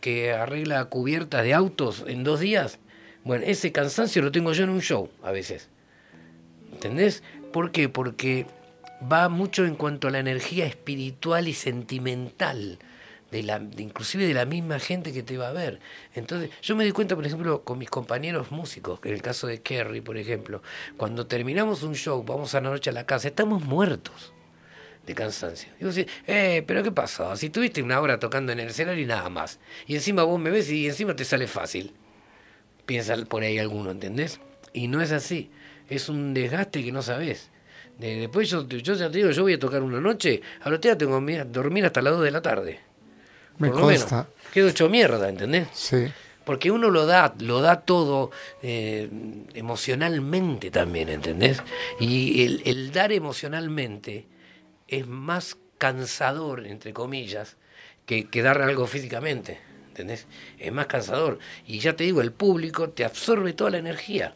[0.00, 2.78] que arregla cubiertas de autos en dos días.
[3.24, 5.70] Bueno, ese cansancio lo tengo yo en un show a veces.
[6.70, 7.22] ¿Entendés?
[7.50, 7.88] ¿Por qué?
[7.88, 8.46] Porque
[9.10, 12.78] va mucho en cuanto a la energía espiritual y sentimental
[13.30, 15.80] de la, inclusive de la misma gente que te va a ver.
[16.14, 19.62] Entonces, yo me di cuenta, por ejemplo, con mis compañeros músicos, en el caso de
[19.62, 20.62] Kerry, por ejemplo,
[20.96, 24.32] cuando terminamos un show, vamos a la noche a la casa, estamos muertos
[25.06, 25.70] de cansancio.
[25.80, 27.36] Vos eh, pero ¿qué pasó?
[27.36, 30.50] Si tuviste una hora tocando en el escenario y nada más, y encima vos me
[30.50, 31.94] ves y encima te sale fácil.
[32.84, 34.40] Piensa por ahí alguno, ¿entendés?
[34.72, 35.50] Y no es así.
[35.88, 37.50] Es un desgaste que no sabés.
[37.98, 41.86] después yo, yo te digo, yo voy a tocar una noche, a la tengo dormir
[41.86, 42.85] hasta las 2 de la tarde.
[43.58, 44.28] Me consta.
[44.52, 45.68] quedo hecho mierda, ¿entendés?
[45.72, 46.06] Sí.
[46.44, 48.30] Porque uno lo da, lo da todo
[48.62, 49.10] eh,
[49.54, 51.62] emocionalmente también, ¿entendés?
[51.98, 54.26] Y el, el dar emocionalmente
[54.86, 57.56] es más cansador, entre comillas,
[58.06, 59.58] que, que dar algo físicamente.
[59.88, 60.26] ¿entendés?
[60.58, 61.38] Es más cansador.
[61.66, 64.34] Y ya te digo, el público te absorbe toda la energía.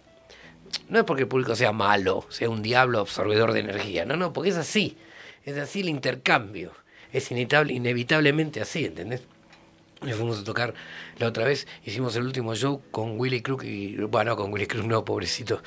[0.88, 4.32] No es porque el público sea malo, sea un diablo absorbedor de energía, no, no,
[4.32, 4.96] porque es así.
[5.44, 6.72] es así el intercambio,
[7.12, 9.22] es inevitable, inevitablemente así, ¿entendés?
[10.06, 10.74] Y fuimos a tocar
[11.18, 14.86] la otra vez, hicimos el último show con Willy Crook y, bueno, con Willy Crook
[14.86, 15.62] no, pobrecito,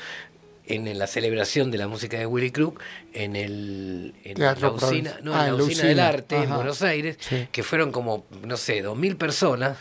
[0.66, 2.82] en, la celebración de la música de Willy Crook
[3.14, 7.18] en, el, en la usina, no, en la usina del arte en Buenos Aires,
[7.52, 9.78] que fueron como, no sé, dos mil personas.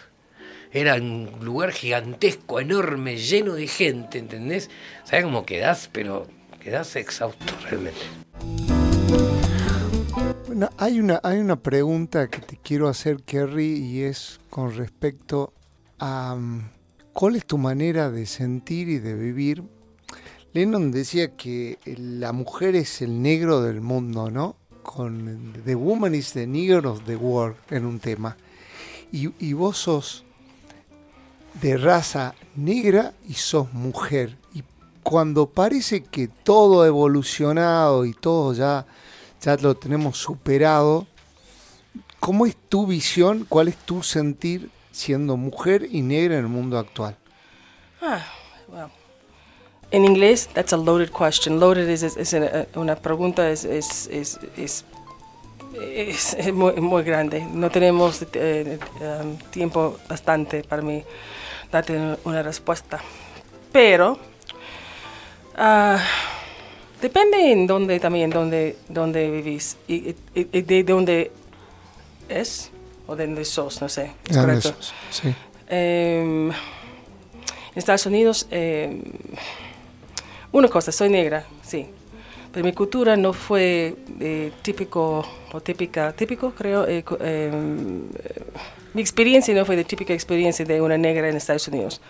[0.75, 4.71] Era un lugar gigantesco, enorme, lleno de gente, ¿entendés?
[5.05, 5.91] ¿Sabes cómo quedás?
[5.93, 6.27] Pero
[6.63, 8.72] quedás exhausto realmente.
[10.79, 15.53] Hay una, hay una pregunta que te quiero hacer, Kerry, y es con respecto
[15.99, 16.71] a mm,
[17.13, 19.65] cuál es tu manera de sentir y de vivir
[20.55, 24.57] Lennon decía que la mujer es el negro del mundo, ¿no?
[24.83, 28.37] Con The Woman is the Negro of the World en un tema.
[29.11, 30.25] Y, vos sos
[31.61, 34.37] de raza negra y sos mujer.
[34.55, 34.63] Y
[35.03, 38.87] cuando parece que todo ha evolucionado y todo ya,
[39.43, 41.07] ya lo tenemos superado,
[42.21, 43.45] ¿cómo es tu visión?
[43.49, 47.17] ¿Cuál es tu sentir siendo mujer y negra en el mundo actual?
[48.01, 48.25] Ah,
[49.91, 51.61] en inglés, that's a loaded question.
[51.61, 52.37] Loaded es, es,
[52.75, 54.85] una pregunta, es, es, es
[56.53, 57.45] muy, muy, grande.
[57.53, 61.05] No tenemos eh, um, tiempo bastante para mí
[61.71, 63.01] darte una respuesta.
[63.71, 64.19] Pero
[65.59, 65.99] uh,
[67.03, 71.31] depende en dónde también, dónde, dónde vivís y, de dónde
[72.29, 72.71] es
[73.07, 74.13] o de dónde sos, no sé.
[74.27, 74.75] ¿Es correcto?
[75.11, 75.35] sí.
[75.69, 76.55] Em, en
[77.77, 78.47] Estados Unidos...
[78.51, 79.03] Eh,
[80.53, 81.87] una cosa, soy negra, sí.
[82.53, 88.03] Pero mi cultura no fue eh, típico o típica, típico creo, eh, em,
[88.93, 92.03] mi experiencia no fue de típica experiencia de una negra en Estados Unidos.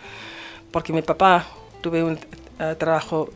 [0.73, 1.47] Porque mi papá
[1.81, 2.19] tuve un
[2.59, 3.31] eh, trabajo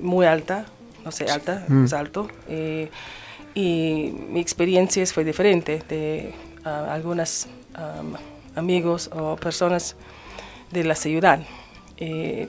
[0.00, 0.66] muy alta,
[1.04, 1.84] no sé, alta, mm.
[1.84, 2.28] es alto,
[3.54, 6.34] y mi experiencia fue diferente de
[6.64, 7.46] algunos
[8.54, 9.96] amigos o personas
[10.70, 11.40] de la ciudad.
[11.98, 12.48] Eh,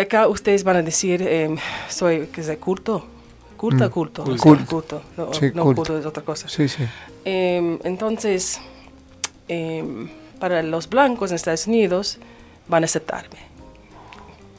[0.00, 1.54] acá ustedes van a decir, eh,
[1.88, 3.06] soy, que es culto.
[3.56, 3.90] ¿Culto mm.
[3.90, 4.24] culto?
[4.24, 4.66] Culto.
[4.66, 5.02] culto.
[5.16, 5.98] No, no culto.
[5.98, 6.48] es otra cosa.
[6.48, 6.84] Sí, sí.
[7.24, 8.60] Eh, entonces,
[9.48, 10.08] em,
[10.38, 12.18] para los blancos en Estados Unidos
[12.68, 13.49] van a aceptarme.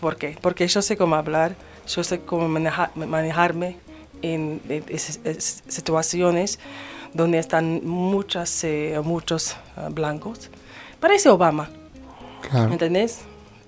[0.02, 0.36] ¿Por qué?
[0.42, 1.56] Porque yo sé cómo hablar,
[1.88, 3.78] yo sé cómo manejarme
[4.22, 4.60] en,
[5.68, 6.60] situaciones
[7.14, 10.50] donde están muchas, eh, muchos ah, blancos.
[11.00, 11.70] Parece Obama.
[12.50, 12.72] Claro.
[12.72, 13.20] ¿Entendés?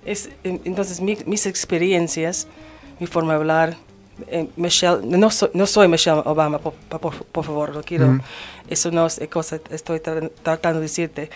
[0.04, 2.48] Es, entonces mis experiencias,
[2.98, 3.76] mi forma de hablar,
[4.28, 8.20] eh, Michelle, no, soy, no soy Michelle Obama, por, por, favor, no quiero,
[8.68, 11.30] eso no es cosa estoy tratando de decirte,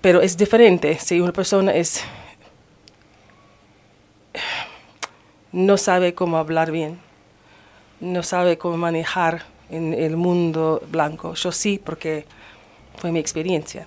[0.00, 2.02] pero es diferente si una persona es
[5.52, 6.98] no sabe cómo hablar bien,
[8.00, 11.34] no sabe cómo manejar en el mundo blanco.
[11.34, 12.24] Yo sí, porque
[12.96, 13.86] fue mi experiencia.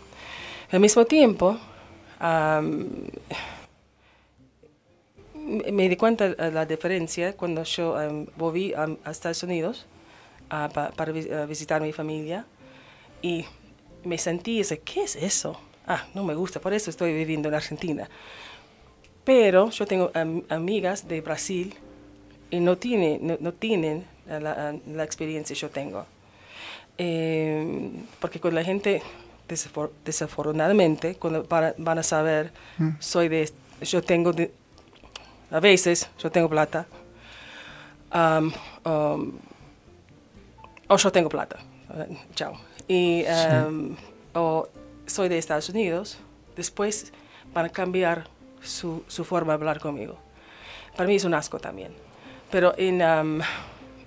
[0.71, 1.57] Al mismo tiempo,
[5.45, 9.85] me di cuenta de la diferencia cuando yo um, volví a, Estados Unidos
[10.49, 11.11] para
[11.45, 12.45] visitar a mi familia
[13.21, 13.45] y
[14.03, 15.59] me sentí, ¿qué es eso?
[15.87, 18.09] Ah, no me gusta, por eso estoy viviendo en Argentina.
[19.25, 20.11] Pero yo tengo
[20.49, 21.73] amigas de Brasil
[22.51, 26.05] y no, tiene, no, tienen la, la, experiencia que yo tengo.
[26.97, 29.01] Eh, porque con la gente,
[30.05, 32.89] desafortunadamente, cuando van, a saber, mm.
[32.99, 33.51] soy de,
[33.81, 34.51] yo tengo de,
[35.51, 36.85] a veces yo tengo plata.
[38.13, 38.51] Um,
[38.85, 39.31] um,
[40.87, 41.57] o yo tengo plata.
[42.35, 42.53] chao.
[42.87, 43.95] Y um,
[44.33, 44.67] o
[45.05, 46.17] soy de Estados Unidos.
[46.55, 47.11] Después
[47.53, 48.27] van a cambiar
[48.65, 50.17] su, su, forma de hablar conmigo.
[50.95, 51.93] Para mí es un asco también.
[52.51, 53.01] Pero en,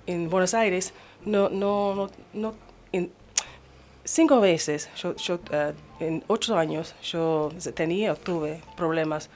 [0.05, 0.93] en Buenos Aires,
[1.25, 2.53] no, no, no, no
[2.91, 3.11] en,
[4.03, 9.29] cinco veces, yo, yo uh, en ocho años, yo tenía o tuve problemas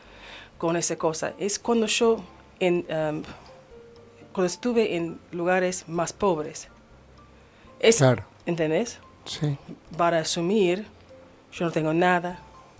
[0.57, 1.34] con esa cosa.
[1.38, 2.24] Es cuando yo,
[2.59, 3.24] en, um,
[4.32, 6.69] cuando estuve en lugares más pobres.
[7.80, 8.24] Es, claro.
[8.45, 8.99] ¿Entendés?
[9.26, 9.57] Sí.
[9.97, 10.86] Para asumir,
[11.51, 12.39] yo no tengo nada,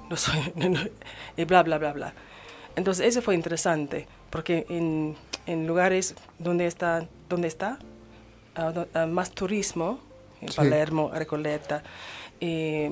[0.10, 0.40] no soy,
[1.38, 2.14] y bla, bla, bla, bla.
[2.76, 5.16] Entonces, eso fue interesante, porque en,
[5.46, 7.80] en lugares donde está, donde está
[8.58, 10.00] uh, más turismo,
[10.42, 11.84] en Palermo, Recoleta,
[12.42, 12.92] eh,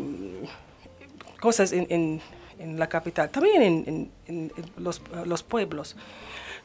[1.39, 2.21] cosas en
[2.61, 5.95] en la capital, también en, en, los, los, pueblos.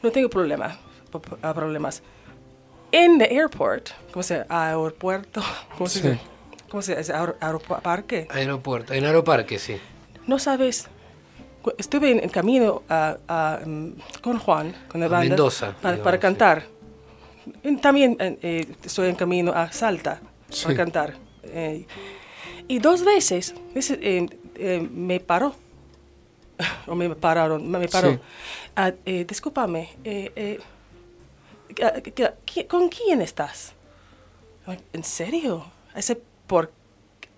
[0.03, 0.77] No tengo problema,
[1.41, 2.03] problemas.
[2.91, 4.67] En el airport, ¿cómo se llama?
[4.69, 5.41] Aeropuerto,
[5.77, 6.19] ¿cómo se dice?
[6.69, 7.13] ¿Cómo se dice?
[7.13, 8.27] ¿Aeroparque?
[8.29, 9.77] Aeropuerto, en aeroparque, sí.
[10.27, 10.87] No sabes.
[11.77, 13.91] Estuve en, camino a, a, mm,
[14.21, 16.63] con Juan, con la banda, Mendoza, para, para cantar.
[17.81, 18.17] también
[18.83, 20.21] estoy en camino a Salta
[20.65, 21.15] a cantar.
[22.67, 23.53] y dos veces
[24.91, 25.55] me paró,
[26.87, 28.19] o me pararon, me paró.
[28.75, 29.89] Ah, discúlpame,
[32.67, 33.73] ¿con quién estás?
[34.93, 35.65] ¿En serio?
[35.95, 36.71] Ese por,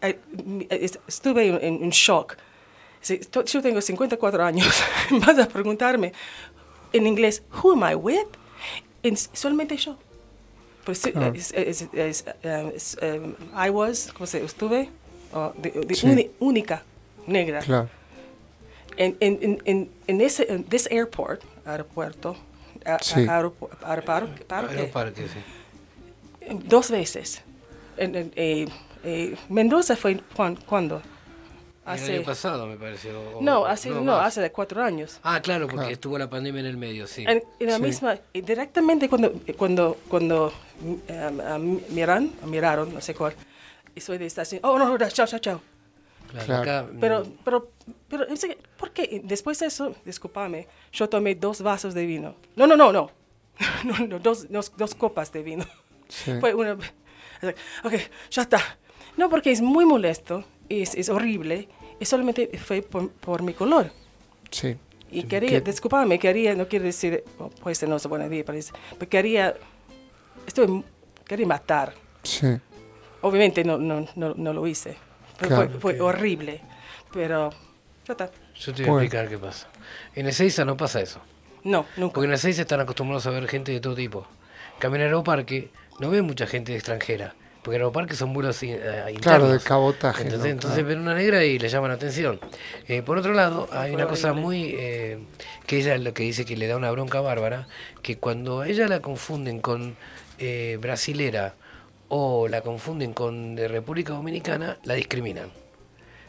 [0.02, 2.38] estuve en, en shock.
[3.04, 4.68] Yo tengo 54 años.
[5.12, 6.14] Vas a preguntarme
[6.94, 8.28] en inglés, who am I with?
[9.04, 9.98] En, solamente yo.
[10.86, 11.32] Pues, ah.
[11.36, 14.90] es, um, I was, ¿cómo se estuve?
[15.34, 16.84] Oh, de, única,
[17.28, 17.60] negra.
[17.60, 17.90] Claro.
[18.98, 22.36] En, en, en, en ese en this airport, aeropuerto,
[23.02, 23.26] sí.
[23.84, 25.40] aeroparque, sí.
[26.66, 27.42] dos veces.
[27.98, 28.68] Eh,
[29.04, 30.20] eh, Mendoza fue
[30.66, 31.02] cuando
[31.96, 33.12] el año pasado, me parece.
[33.42, 35.20] no, hace, no, hace de cuatro años.
[35.24, 37.26] Ah, claro, porque estuvo la pandemia en el medio, sí.
[37.28, 43.34] En, la misma, directamente cuando, cuando, cuando um, miran, miraron, no sé cuál,
[43.96, 45.62] y soy de estación, oh, no, no, chao, chao, chao.
[46.46, 46.92] Claro.
[47.00, 47.38] pero, mm.
[47.44, 47.72] pero,
[48.08, 48.28] pero,
[48.78, 49.22] ¿por qué?
[49.24, 52.36] Después de eso, discúlpame, yo tomé dos vasos de vino.
[52.56, 53.12] No, no, no, no.
[53.84, 55.66] no, no dos, dos, dos, copas de vino.
[56.40, 56.78] Fue una...
[57.84, 57.94] Ok,
[58.32, 58.60] ya está.
[59.16, 61.70] No, porque es muy molesto, es, es horrible
[62.06, 63.92] solamente fue por, mi color.
[64.52, 64.78] Sí.
[65.12, 67.24] Y quería, disculpame, quería, no quiero decir,
[67.62, 68.60] pues no es buena idea, pero
[69.10, 69.56] quería,
[70.46, 70.84] estuve,
[71.26, 71.94] quería matar.
[72.24, 72.48] Sí.
[73.22, 74.96] Obviamente no, no, no, no lo hice.
[75.40, 76.62] fue, fue horrible.
[77.12, 77.50] Pero,
[78.06, 78.32] ya está.
[78.56, 79.68] Yo te voy a explicar qué pasa.
[80.16, 81.20] En Ezeiza no pasa eso.
[81.64, 82.14] No, nunca.
[82.14, 84.28] Porque en Ezeiza están acostumbrados a ver gente de todo tipo.
[84.80, 85.70] Caminar al parque,
[86.00, 87.36] no ven mucha gente extranjera.
[87.70, 89.22] Porque los parques son vuelos eh, internos.
[89.22, 90.28] Claro, de cabotaje.
[90.28, 92.40] Entonces, ven una negra y le llaman la atención.
[92.88, 94.74] Eh, por otro lado, hay una cosa muy...
[94.76, 95.20] Eh,
[95.68, 97.68] que ella lo que dice que le da una bronca bárbara,
[98.02, 99.98] que cuando ella la confunden con
[100.80, 101.54] brasilera
[102.08, 105.52] o la confunden con de República Dominicana, la discriminan.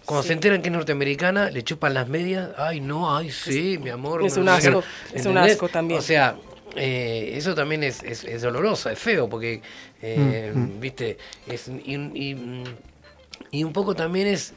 [0.05, 2.51] Cuando se enteran que es norteamericana, le chupan las medias.
[2.59, 4.27] Ay, no, ay, sí, mi amor.
[4.27, 4.85] Es un asco,
[5.15, 6.01] es un asco también.
[6.01, 6.37] O sea,
[6.77, 9.61] eh, eso también es, es, doloroso, es feo, porque,
[10.03, 10.81] eh, mm, mm.
[10.81, 11.95] viste, es, y,
[13.51, 14.55] y, un poco también es,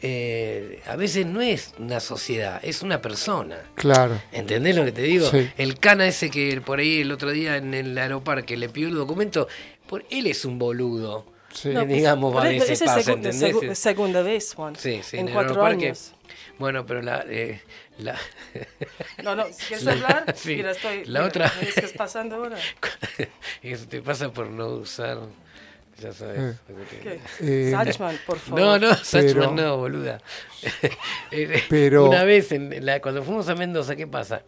[0.00, 3.58] eh, a veces no es una sociedad, es una persona.
[3.74, 4.20] Claro.
[4.32, 5.30] ¿Entendés lo que te digo?
[5.58, 8.94] El cana ese que por ahí el otro día en el aeroparque le pidió el
[8.94, 9.46] documento,
[9.86, 11.30] por él es un boludo.
[11.52, 11.68] Sí.
[11.86, 13.78] digamos, a veces pasa, ¿entendés?
[13.78, 14.74] segunda vez, Juan.
[14.74, 16.14] Sí, sí, en, cuatro años.
[16.58, 17.60] Bueno, pero la, eh,
[17.98, 18.18] la
[19.22, 22.58] no, no, si quieres hablar, sí, mira, estoy, la otra ¿qué es pasando ahora?
[23.62, 25.18] Eso te pasa por no usar
[26.02, 26.56] ya sabes.
[27.00, 27.20] ¿Qué?
[27.40, 28.60] Eh, Satchman, por favor.
[28.60, 30.20] No, no, Satchman no, boluda.
[31.30, 32.08] Eh, pero...
[32.08, 34.42] Una vez, en la, cuando fuimos a Mendoza, ¿qué pasa?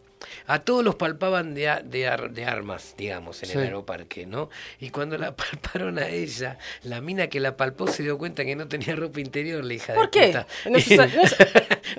[0.46, 4.50] A todos los palpaban de, de, de armas, digamos, en el aeroparque, ¿no?
[4.80, 8.56] Y cuando la palparon a ella, la mina que la palpó se dio cuenta que
[8.56, 10.26] no tenía ropa interior, la hija ¿Por de qué?
[10.26, 10.46] Puta.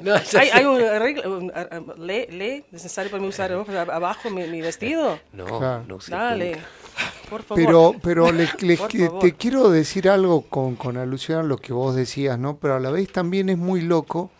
[0.02, 1.40] No, no, ¿Hay, hay un arreglo,
[1.98, 5.20] ¿le, necesario para mí usar abajo mi, mi vestido?
[5.34, 6.12] No, no sé.
[6.12, 6.58] Dale.
[7.30, 7.64] Por favor.
[7.64, 12.40] Pero, pero le, te quiero decir algo con, con alusión a lo que vos decías,
[12.40, 12.58] ¿no?
[12.58, 14.32] Pero a la vez también es muy loco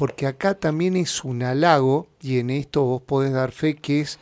[0.00, 4.18] porque acá también es un halago, y en esto vos podés dar fe, que es,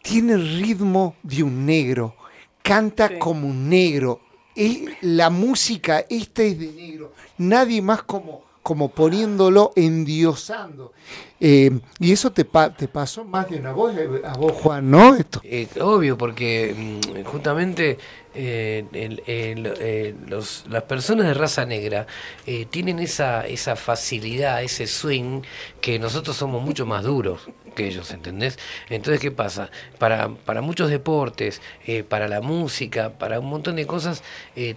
[0.00, 2.14] tiene el ritmo de un negro,
[2.62, 4.20] canta como un negro,
[4.54, 10.92] es, la música, esta es de negro, nadie más como, como poniéndolo, endiosando.
[11.40, 13.92] Eh, y eso te, te pasó más de una voz,
[14.24, 15.16] a vos Juan, ¿no?
[15.16, 15.40] Esto.
[15.42, 17.98] Eh, obvio, porque mm, justamente
[18.34, 22.06] eh, eh, los, las personas de raza negra
[22.46, 25.42] eh, tienen esa, esa facilidad, ese swing,
[25.80, 28.58] que nosotros somos mucho más duros que ellos, ¿entendés?
[28.88, 29.70] Entonces, ¿qué pasa?
[29.98, 31.60] Para, para muchos deportes,
[32.08, 34.24] para la música, para un montón de cosas,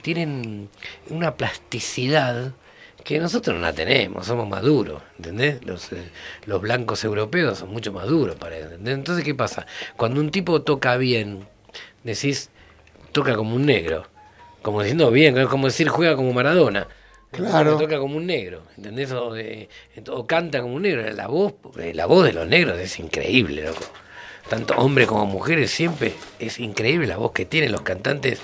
[0.04, 0.70] tienen
[1.10, 2.54] una plasticidad
[3.04, 5.66] que nosotros no la tenemos, somos más duros, ¿entendés?
[5.66, 5.90] Los,
[6.46, 8.94] los blancos europeos son mucho más duros para ¿entendés?
[8.94, 9.66] Entonces, ¿qué pasa?
[9.98, 11.48] Cuando un tipo toca bien,
[12.04, 12.52] decís,
[13.14, 14.06] toca como un negro.
[14.62, 16.88] Como diciendo bien, es como decir juega como Maradona.
[17.32, 17.78] Claro.
[17.78, 19.12] Toca como un negro, ¿entendés?
[19.12, 21.10] O, canta como un negro.
[21.14, 23.84] La voz, eh, la voz de los negros es increíble, loco.
[24.50, 28.40] Tanto hombres como mujeres, siempre es increíble la voz que tienen los cantantes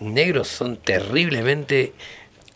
[0.00, 0.48] negros.
[0.48, 1.92] Son terriblemente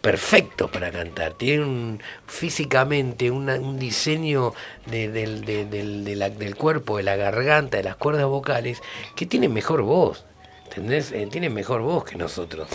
[0.00, 1.34] perfectos para cantar.
[1.34, 4.54] Tienen físicamente un diseño
[4.86, 8.82] del cuerpo, de la garganta, de las cuerdas vocales,
[9.14, 10.24] que tienen mejor voz.
[10.68, 11.12] ¿Entendés?
[11.12, 12.68] Eh, tiene mejor voz que nosotros.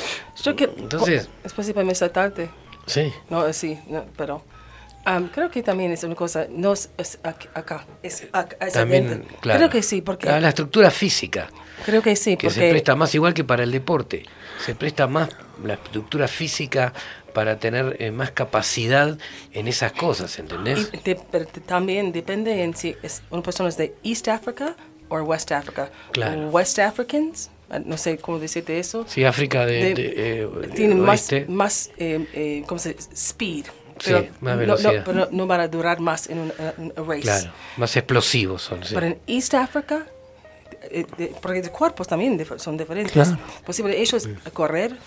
[0.44, 1.30] Yo que, Entonces.
[1.44, 2.50] Sí para tarde.
[2.88, 3.12] Sí.
[3.30, 3.80] No, sí,
[4.18, 4.44] pero.
[5.04, 8.56] Um, creo que también es una cosa, no es, es ac- acá, es acá.
[8.68, 9.58] es También, claro.
[9.58, 11.50] Creo que sí, porque La, la estructura física,
[11.88, 14.24] creo que sí, que se porque presta más igual que para el deporte.
[14.64, 15.30] Se presta más
[15.64, 16.94] la estructura física
[17.34, 19.18] para tener eh, más capacidad
[19.54, 20.92] en esas cosas, ¿entendés?
[21.04, 24.76] de- pero también depende en si es una persona es de East Africa
[25.10, 25.90] o West Africa.
[26.12, 26.48] Claro.
[26.50, 29.06] West Africans, ah, no sé cómo decirte eso.
[29.08, 30.14] Sí, África de, de- de,
[30.44, 33.10] eh, tienen del más, más eh, eh, ¿cómo se dice?
[33.14, 33.66] Speed.
[34.00, 34.94] Sí, más no- velocidad.
[34.94, 36.54] No, pero no van a durar más en un,
[37.08, 37.22] race.
[37.22, 38.84] Claro, más explosivos son.
[38.84, 38.94] sí.
[38.96, 40.08] Pero en East Africa,
[40.90, 41.06] eh,
[41.42, 43.14] porque los cuerpos también son diferentes.
[43.14, 43.38] Claro.
[43.66, 44.98] Posible ellos correr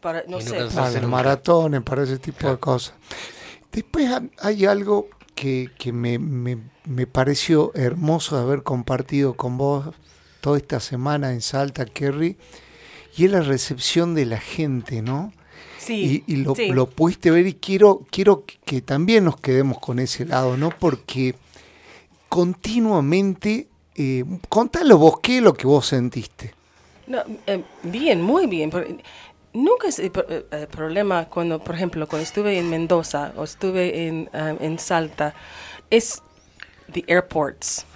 [0.00, 0.64] para, no no sé.
[0.74, 2.94] Para los maratones, para ese tipo de cosas.
[3.72, 9.58] Después ha- hay algo que, que me, me- me pareció hermoso de haber compartido con
[9.58, 9.86] vos
[10.40, 12.36] toda esta semana en Salta, Kerry,
[13.16, 15.32] y es la recepción de la gente, ¿no?
[15.78, 16.68] sí, y, y lo, sí.
[16.68, 20.70] lo pudiste ver y quiero, quiero que también nos quedemos con ese lado, ¿no?
[20.70, 21.34] Porque
[22.28, 26.54] continuamente, eh, contalo vos, ¿qué es lo que vos sentiste?
[27.06, 28.70] No, eh, bien, muy bien.
[29.52, 34.06] nunca es el eh, eh, problema cuando, por ejemplo, cuando estuve en Mendoza o estuve
[34.06, 35.34] en, um, en Salta,
[35.90, 36.20] es
[36.92, 37.86] the airports.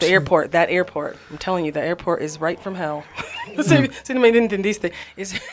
[0.00, 1.16] The airport, that airport.
[1.30, 3.04] I'm telling you, the airport is right from hell.
[3.62, 4.92] si no me entendiste.
[5.16, 5.34] Es,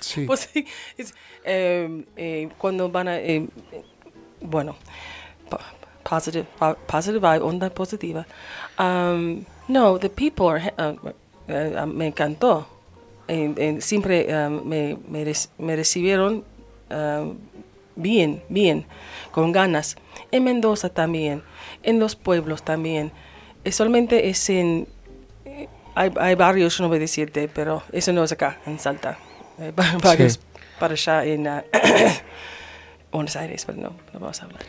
[0.00, 0.26] Sí.
[0.26, 0.48] pues
[0.96, 1.12] es,
[1.44, 3.46] eh, eh, cuando van a, eh,
[4.40, 4.76] bueno,
[5.50, 5.58] po-
[6.04, 8.24] positive, po- positive vibe, onda positiva.
[8.78, 10.94] Um, no, the people are, uh,
[11.48, 12.66] uh, me encantó.
[13.80, 16.44] Siempre um, me, me, rec- me recibieron
[16.90, 17.38] um,
[17.96, 18.86] bien, bien,
[19.32, 19.96] con ganas.
[20.30, 21.42] En Mendoza también,
[21.82, 23.10] en los pueblos también.
[23.64, 24.86] Eh, solamente es en...
[25.44, 28.78] eh, Hay, hay barrios, yo no voy a decirte, pero eso no es acá, en
[28.78, 29.18] Salta.
[29.58, 30.40] Hay va- varios Sí.
[30.78, 31.64] para allá en ah,
[33.10, 34.62] Buenos Aires, pero no, no vamos a hablar.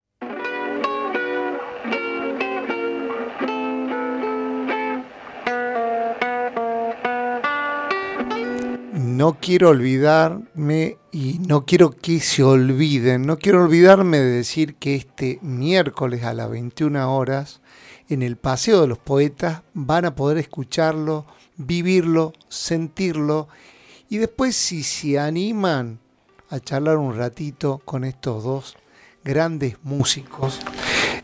[9.24, 14.96] No quiero olvidarme y no quiero que se olviden, no quiero olvidarme de decir que
[14.96, 17.62] este miércoles a las 21 horas
[18.10, 23.48] en el Paseo de los Poetas van a poder escucharlo, vivirlo, sentirlo.
[24.10, 26.00] Y después si se animan
[26.50, 28.76] a charlar un ratito con estos dos
[29.24, 30.60] grandes músicos,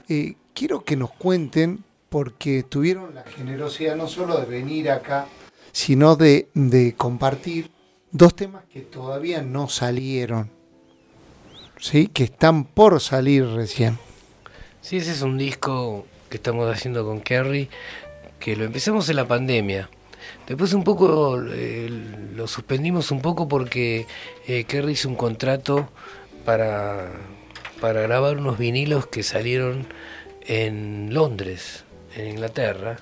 [0.07, 5.27] eh, quiero que nos cuenten porque tuvieron la generosidad no solo de venir acá,
[5.73, 7.77] sino de, de compartir
[8.11, 10.49] dos temas que todavía no salieron,
[11.79, 12.07] ¿sí?
[12.07, 13.97] que están por salir recién.
[14.81, 17.69] Sí, ese es un disco que estamos haciendo con Kerry,
[18.39, 19.89] que lo empezamos en la pandemia.
[20.47, 21.89] Después un poco eh,
[22.35, 24.05] lo suspendimos un poco porque
[24.47, 25.89] eh, Kerry hizo un contrato
[26.45, 27.11] para,
[27.81, 29.87] para grabar unos vinilos que salieron
[30.41, 31.83] en Londres,
[32.15, 32.97] en Inglaterra,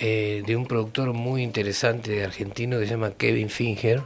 [0.00, 4.02] eh, de un productor muy interesante argentino que se llama Kevin Finger,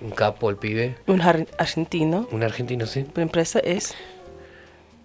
[0.00, 3.04] un capo el pibe, Un ar- argentino, un argentino, sí.
[3.14, 3.94] la empresa es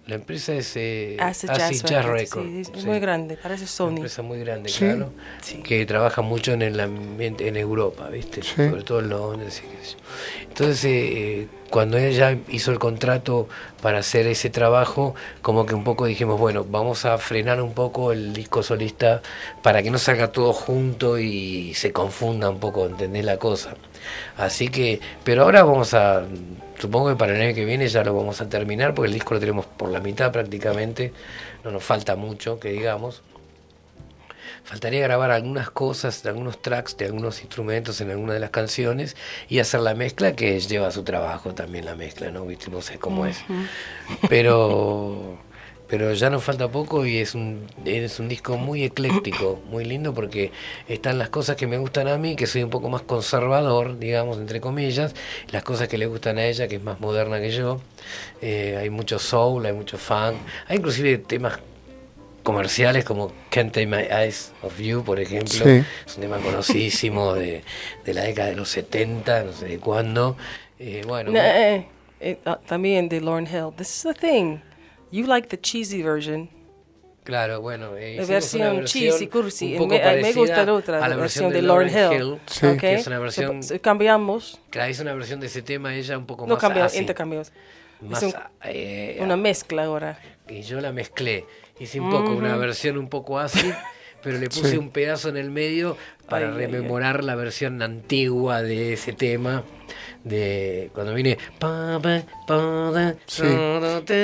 [0.06, 2.66] La empresa es eh, Acid Acid Jazz, Jazz Records, Records.
[2.66, 2.86] sí, es sí.
[2.86, 3.88] muy grande, parece Una Sony.
[3.96, 4.80] empresa muy grande, Sí.
[4.80, 5.10] claro.
[5.40, 5.62] Sí.
[5.62, 8.42] Que trabaja mucho en el ambiente, en Europa, ¿viste?
[8.42, 8.50] Sí.
[8.68, 9.62] Sobre todo en Londres.
[9.64, 9.98] y qué sé yo.
[10.48, 13.48] Entonces, eh, cuando ella hizo el contrato
[13.80, 18.12] para hacer ese trabajo, como que un poco dijimos, bueno, vamos a frenar un poco
[18.12, 19.22] el disco solista
[19.62, 23.74] para que no salga todo junto y se confunda un poco, ¿entendés la cosa?
[24.36, 26.24] Así que, pero ahora vamos a,
[26.78, 29.34] supongo que para el año que viene ya lo vamos a terminar, porque el disco
[29.34, 31.12] lo tenemos por la mitad prácticamente,
[31.64, 33.22] no nos falta mucho, que digamos.
[34.64, 39.14] Faltaría grabar algunas cosas, algunos tracks de algunos instrumentos en alguna de las canciones
[39.48, 42.46] y hacer la mezcla que lleva su trabajo también la mezcla, ¿no?
[42.46, 42.70] ¿Viste?
[42.70, 43.44] No sé cómo es.
[44.30, 45.38] Pero
[45.94, 50.12] pero ya nos falta poco y es un, es un disco muy ecléctico, muy lindo
[50.12, 50.50] porque
[50.88, 54.38] están las cosas que me gustan a mí, que soy un poco más conservador, digamos,
[54.38, 55.14] entre comillas,
[55.52, 57.80] las cosas que le gustan a ella, que es más moderna que yo.
[58.42, 60.34] Eh, hay mucho soul, hay mucho funk,
[60.66, 61.60] hay inclusive temas
[62.42, 65.64] comerciales como Can't Take My Eyes of You, por ejemplo.
[65.64, 65.84] Sí.
[66.04, 67.62] Es un tema conocidísimo de,
[68.04, 70.36] de la década de los 70, no sé de cuándo.
[70.80, 71.86] Eh, bueno, No, eh,
[72.18, 73.72] eh, ah, también de Lauren Hill.
[73.76, 74.58] This is the thing.
[75.14, 76.50] You like the cheesy version.
[77.22, 77.96] claro, bueno.
[77.96, 79.72] eh, La versión, una cheesy, cursi.
[79.74, 82.38] un poco me, me gusta la otra, a la versión de Lauren Hill.
[82.46, 82.66] Sí.
[82.66, 82.78] Ok.
[82.80, 84.60] que es una versión- So, so cambiamos.
[84.70, 87.52] Claro, hizo una versión de ese tema ella un poco No más cambiamos, así, intercambiamos.
[88.00, 90.18] más, es un- eh, una mezcla ahora.
[90.48, 91.46] y yo la mezclé.
[91.78, 93.72] Hice un poco una versión un poco así,
[94.22, 94.76] pero le puse Sí.
[94.76, 95.96] un pedazo en el medio
[96.28, 96.66] para Ay, ay, ay.
[96.72, 99.62] rememorar la versión antigua de ese tema
[100.24, 101.38] de cuando viene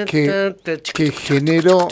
[0.07, 0.57] que,
[0.95, 1.89] que generó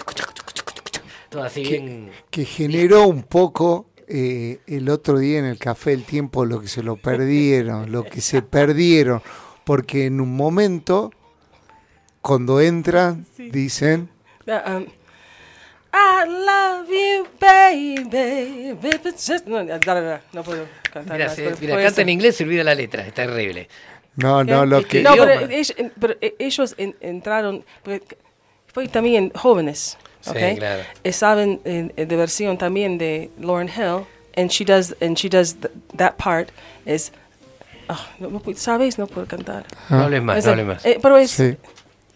[2.30, 6.68] que, generó un poco eh, el otro día en el café el tiempo lo que
[6.68, 9.22] se lo perdieron lo que se perdieron
[9.64, 11.12] porque en un momento
[12.22, 14.08] cuando entran dicen
[14.46, 14.86] um,
[15.90, 18.76] I love you, baby.
[19.46, 21.16] No, no puedo cantar.
[21.16, 23.68] Mira, se, mira canta en inglés y olvida la letra, es terrible.
[24.18, 25.02] No, no, lo que...
[25.02, 27.64] No, pero ellos, pero ellos entraron,
[28.66, 29.96] fue también jóvenes,
[30.26, 30.54] okay?
[30.54, 30.82] Sí, claro.
[31.04, 34.04] Y saben de versión también de Lauren Hill,
[34.36, 35.56] and she does, and she does
[35.96, 36.50] that part,
[36.84, 37.12] is...
[37.88, 38.98] Oh, no, ¿Sabes?
[38.98, 39.64] No puedo cantar.
[39.88, 40.84] No hables más, no hables más.
[40.84, 41.56] Eh, pero es, sí.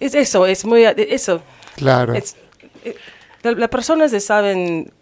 [0.01, 0.85] es eso, es muy...
[0.85, 1.41] Eso.
[1.77, 2.15] Claro.
[2.15, 2.37] Es,
[2.85, 2.95] eh,
[3.43, 4.93] las personas saben,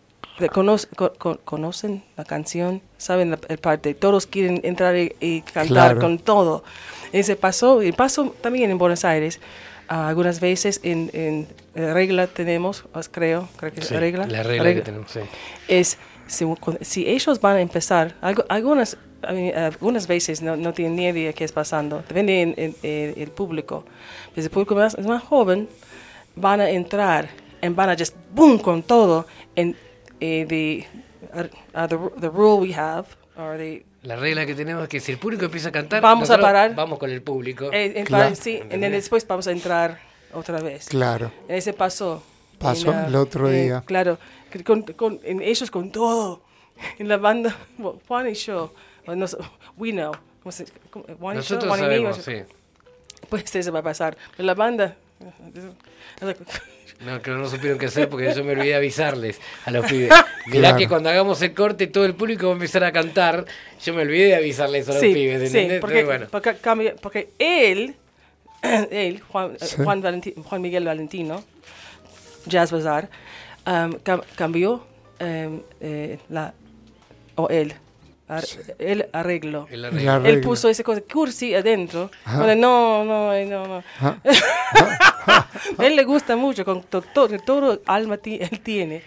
[0.49, 6.64] conocen la canción, saben el parte, todos quieren entrar y, cantar con todo.
[7.12, 9.41] Y se pasó, y pasó también en Buenos Aires.
[9.88, 14.26] algunas veces en, en, regla tenemos, creo, creo que es regla.
[14.26, 15.20] La regla, que tenemos, sí.
[15.68, 18.14] Es, si, ellos van a empezar,
[18.49, 23.84] algunas, algunas veces no, no, tienen ni idea de qué es pasando, depende del público.
[24.34, 25.68] Desde el público más, más joven
[26.36, 27.28] van a entrar
[27.62, 29.26] and van a just boom con todo.
[29.57, 29.74] And
[30.21, 30.87] the,
[31.35, 33.07] uh, the, the rule we have,
[33.37, 36.31] or the la regla que tenemos es que si el público empieza a cantar, vamos
[36.31, 36.75] a parar.
[36.75, 37.68] Vamos con el público.
[37.73, 38.35] Eh, claro.
[38.35, 40.01] Sí, y después vamos a entrar
[40.33, 40.89] otra vez.
[40.89, 41.31] Claro.
[41.49, 42.23] Ese pasó.
[42.59, 43.83] Pasó el otro eh, día.
[43.87, 44.18] Claro,
[44.64, 46.43] con, con, en ellos con todo.
[46.99, 47.55] En la banda,
[48.09, 48.73] Juan y yo,
[49.07, 49.27] no,
[49.77, 50.12] we know.
[50.43, 52.43] Juan Nosotros Juan sabemos, y sí.
[53.29, 54.16] Pues eso va a pasar.
[54.39, 54.97] En la banda,
[57.01, 60.11] no, que no supieron qué hacer porque yo me olvidé de avisarles a los pibes.
[60.47, 63.47] Mirá que cuando hagamos el corte todo el público va a empezar a cantar.
[63.83, 65.43] Yo me olvidé de avisarles a los pibes.
[65.43, 65.73] ¿entendés?
[65.77, 66.27] Sí, porque, bueno.
[66.31, 67.95] porque, él,
[68.63, 71.43] él Juan, Juan, Miguel Valentino,
[72.45, 73.09] Jazz Bazaar,
[73.67, 73.95] um,
[74.37, 74.87] cambió
[75.21, 76.53] um, eh, la,
[77.37, 77.75] o él,
[78.78, 79.66] él arregló.
[79.70, 82.11] Él puso ese cosa cursi adentro.
[82.26, 83.85] no, no, no, no.
[85.78, 87.03] él le gusta mucho, con todo,
[87.45, 89.03] todo alma él tiene.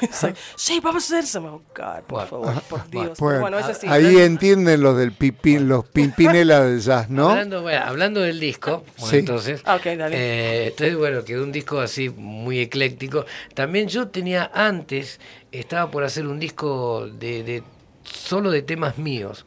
[0.56, 1.40] sí, vamos a hacer eso.
[1.40, 3.18] Oh, God, por favor, por Dios.
[3.18, 3.86] Bueno, es así.
[3.88, 7.30] Ahí entienden los del pipín, los pimpinela del jazz, ¿no?
[7.30, 10.16] Hablando, bueno, hablando del disco, entonces, okay, dale.
[10.16, 13.24] Eh, entonces, bueno, quedó un disco así muy ecléctico.
[13.54, 15.20] También yo tenía antes,
[15.52, 17.62] estaba por hacer un disco de, de
[18.08, 19.46] solo de temas míos,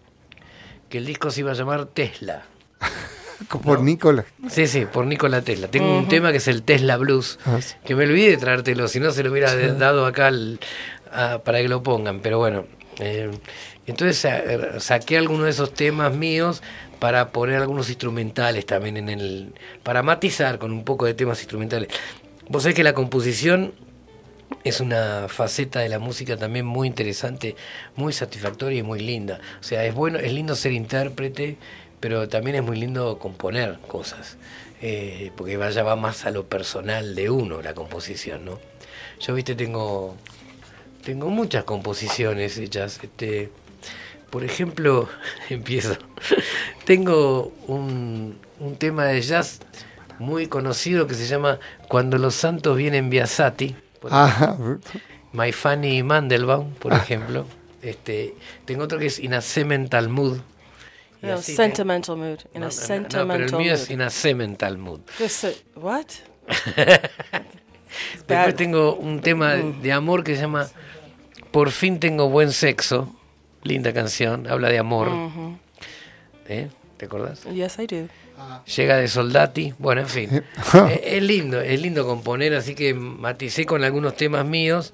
[0.89, 2.45] que el disco se iba a llamar Tesla.
[3.63, 4.25] por Nicola.
[4.49, 5.67] Sí, sí, por Nicola Tesla.
[5.67, 8.99] Tengo un tema que es el Tesla Blues, ah, que me olvidé de traértelo, si
[8.99, 10.31] no se lo hubiera dado acá
[11.43, 12.65] para que lo pongan, pero bueno.
[12.99, 13.31] Eh,
[13.87, 14.27] entonces
[14.83, 16.61] saqué algunos de esos temas míos
[16.99, 19.53] para poner algunos instrumentales también en el.
[19.83, 21.89] para matizar con un poco de temas instrumentales.
[22.47, 23.73] Vos sabés que la composición
[24.63, 27.55] es una faceta de la música también muy interesante,
[27.95, 29.39] muy satisfactoria y muy linda.
[29.59, 31.57] O sea, es bueno, es lindo ser intérprete,
[31.99, 34.37] pero también es muy lindo componer cosas,
[34.81, 38.59] eh, porque vaya va más a lo personal de uno la composición, ¿no?
[39.19, 40.15] Yo, viste, tengo
[41.03, 43.49] tengo muchas composiciones hechas, este,
[44.29, 45.09] por ejemplo,
[45.49, 45.97] empiezo,
[46.85, 49.59] tengo un, un tema de jazz
[50.19, 53.09] muy conocido que se llama Cuando los santos vienen
[54.01, 54.57] Biasati Ah.
[55.33, 56.97] My Funny Mandelbaum, por ah.
[56.97, 57.45] ejemplo.
[57.81, 58.35] Este,
[58.65, 60.39] tengo otro que es In a Cemental Mood.
[61.21, 62.39] No, sentimental mood.
[62.55, 65.01] In a sentimental no, pero el mío es In a Cemental Mood.
[65.75, 66.07] what?
[68.27, 70.67] Después tengo un tema de amor que se llama
[71.51, 73.15] Por fin tengo buen sexo.
[73.63, 75.09] Linda canción, habla de amor.
[76.47, 76.69] ¿Eh?
[76.97, 77.43] ¿Te acordás?
[77.43, 78.07] Yes, I do.
[78.75, 80.29] Llega de Soldati, bueno, en fin.
[80.35, 84.93] Eh, es, lindo, es lindo componer, así que maticé con algunos temas míos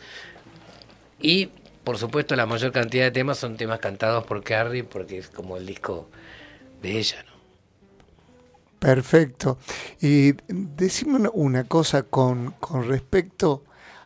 [1.19, 1.49] y
[1.83, 5.57] por supuesto la mayor cantidad de temas son temas cantados por Carrie porque es como
[5.57, 6.09] el disco
[6.81, 7.37] de ella, ¿no?
[8.79, 9.57] Perfecto.
[10.01, 13.63] Y decime una cosa con, con respecto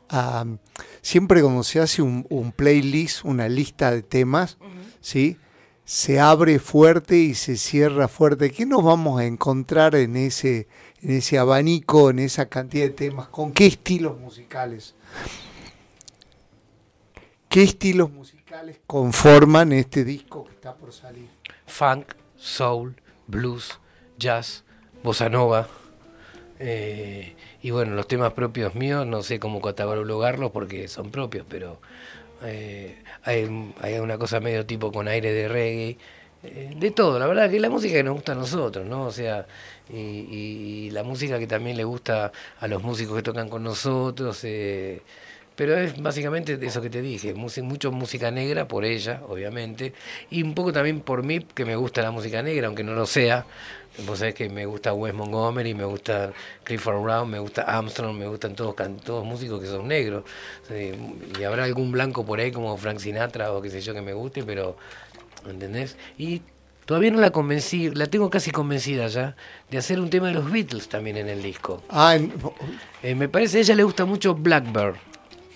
[0.09, 0.45] a
[1.01, 4.57] siempre cuando se hace un, un playlist, una lista de temas,
[5.01, 5.37] ¿sí?
[5.85, 8.51] Se abre fuerte y se cierra fuerte.
[8.51, 10.67] ¿Qué nos vamos a encontrar en ese,
[11.01, 13.27] en ese abanico, en esa cantidad de temas?
[13.27, 14.95] ¿Con qué estilos musicales?
[17.49, 21.27] ¿Qué estilos musicales conforman este disco que está por salir?
[21.65, 22.95] Funk, soul,
[23.27, 23.79] blues,
[24.17, 24.63] jazz,
[25.03, 25.67] bossa nova.
[26.59, 31.81] Eh, y bueno, los temas propios míos, no sé cómo catalogarlos porque son propios, pero
[32.43, 35.97] eh, hay, hay, una cosa medio tipo con aire de reggae,
[36.43, 39.03] eh, de todo, la verdad que la música que nos gusta a nosotros, ¿no?
[39.03, 39.45] O sea,
[39.89, 44.39] y, la música que también le gusta a los músicos que tocan con nosotros.
[44.43, 45.01] Eh,
[45.55, 49.93] pero es básicamente eso que te dije, mucho música negra por ella, obviamente,
[50.29, 53.05] y un poco también por mí, que me gusta la música negra, aunque no lo
[53.05, 53.45] sea.
[54.05, 56.31] Vos sabés que me gusta Wes Montgomery, me gusta
[56.63, 60.23] Clifford Brown, me gusta Armstrong, me gustan todos, todos músicos que son negros.
[61.39, 64.13] y habrá algún blanco por ahí como Frank Sinatra o qué sé yo que me
[64.13, 64.77] guste, pero
[65.45, 65.97] ¿entendés?
[66.17, 66.41] Y
[66.85, 69.35] todavía no la convencí, la tengo casi convencida ya,
[69.69, 71.83] de hacer un tema de los Beatles también en el disco.
[71.89, 72.17] Ah,
[73.03, 74.95] eh, me parece a ella le gusta mucho Blackbird.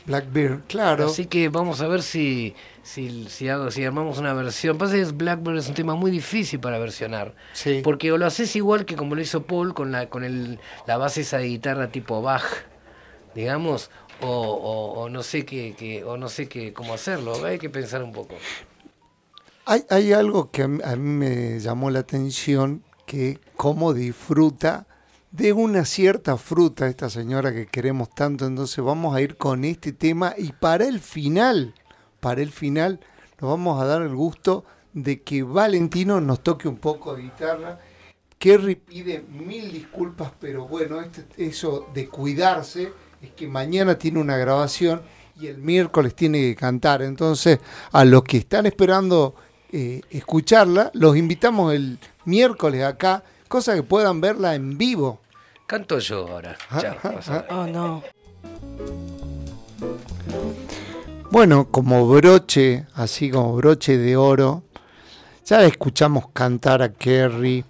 [0.05, 1.07] Blackbird, claro.
[1.07, 4.77] Así que vamos a ver si, si, si, hago, si armamos una versión.
[4.77, 7.35] Pasa que Blackbird es un tema muy difícil para versionar.
[7.53, 7.81] Sí.
[7.83, 10.97] Porque o lo haces igual que como lo hizo Paul con la, con el, la
[10.97, 12.45] base esa de guitarra tipo Bach,
[13.33, 13.89] digamos,
[14.21, 17.43] o, o, no sé qué, o no sé qué cómo hacerlo.
[17.43, 18.35] Hay que pensar un poco.
[19.65, 24.85] Hay, algo que a mí, me llamó la atención, que cómo disfruta
[25.35, 29.91] de una cierta fruta esta señora que queremos tanto, entonces vamos a ir con este
[29.91, 31.73] tema y para el final,
[32.21, 33.01] para el final
[33.41, 34.63] nos vamos a dar el gusto
[34.93, 37.79] de que Valentino nos toque un poco de guitarra.
[38.39, 44.37] Kerry pide mil disculpas, pero bueno, este, eso de cuidarse es que mañana tiene una
[44.37, 45.01] grabación
[45.37, 47.01] y el miércoles tiene que cantar.
[47.01, 47.59] Entonces,
[47.91, 49.35] a los que están esperando
[49.73, 55.24] eh, escucharla, los invitamos el miércoles acá, cosa que puedan verla en vivo.
[55.67, 56.55] Canto yo ahora.
[56.79, 57.43] Chao.
[57.49, 58.03] oh, no.
[61.31, 64.63] Bueno, como broche, así como broche de oro,
[65.43, 67.65] ya escuchamos cantar a Kerry,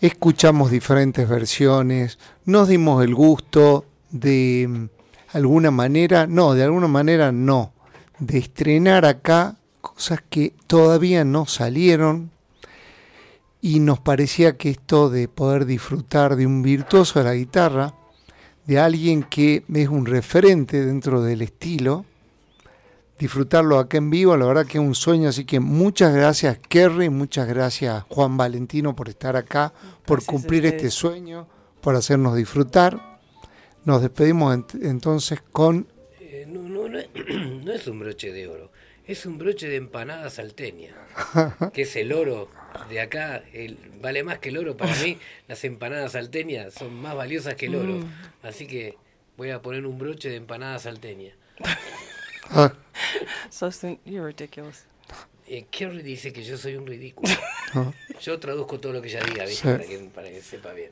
[0.00, 4.88] escuchamos diferentes versiones, nos dimos el gusto de mm,
[5.36, 7.72] alguna manera, no, de alguna manera no,
[8.20, 12.30] de estrenar acá cosas que todavía no salieron
[13.60, 17.94] y nos parecía que esto de poder disfrutar de un virtuoso de la guitarra,
[18.66, 22.04] de alguien que es un referente dentro del estilo,
[23.18, 27.10] disfrutarlo acá en vivo, la verdad que es un sueño, así que muchas gracias Kerry,
[27.10, 29.74] muchas gracias Juan Valentino por estar acá,
[30.06, 31.46] por cumplir este sueño,
[31.80, 33.20] por hacernos disfrutar.
[33.84, 35.86] Nos despedimos entonces con...
[36.20, 36.88] Eh, no, no,
[37.64, 38.70] no es un broche de oro
[39.10, 40.94] es un broche de empanada salteña,
[41.72, 42.48] que es el oro
[42.88, 45.18] de acá, el, vale más que el oro para mí,
[45.48, 48.12] las empanadas salteñas son más valiosas que el oro, mm.
[48.42, 48.96] así que
[49.36, 51.32] voy a poner un broche de empanada salteña.
[53.50, 53.70] so,
[54.04, 54.84] you're ridiculous.
[55.46, 57.32] Eh, Kerry dice que yo soy un ridículo.
[57.72, 57.92] Ah.
[58.20, 60.90] Yo traduzco todo lo que ella diga, para, que, para que sepa bien.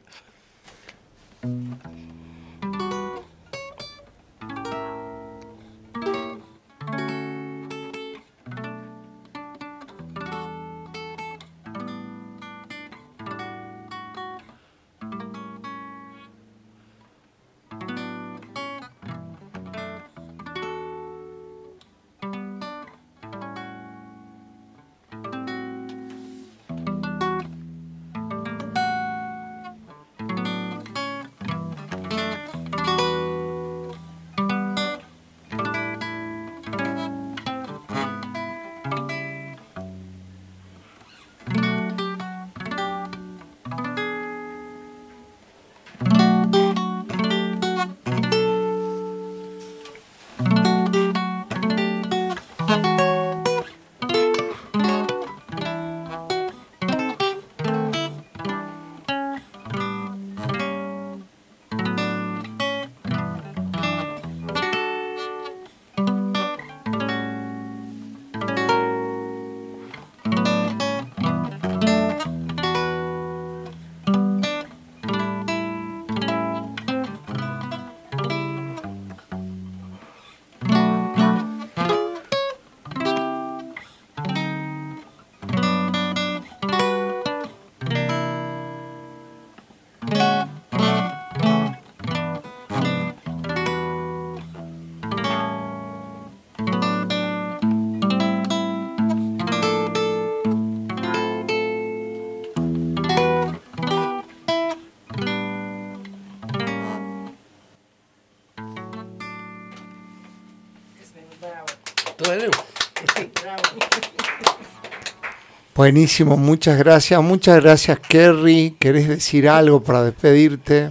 [115.79, 117.23] Buenísimo, muchas gracias.
[117.23, 118.75] Muchas gracias, Kerry.
[118.81, 120.91] ¿Querés decir algo para despedirte?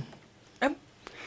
[0.62, 0.76] Em.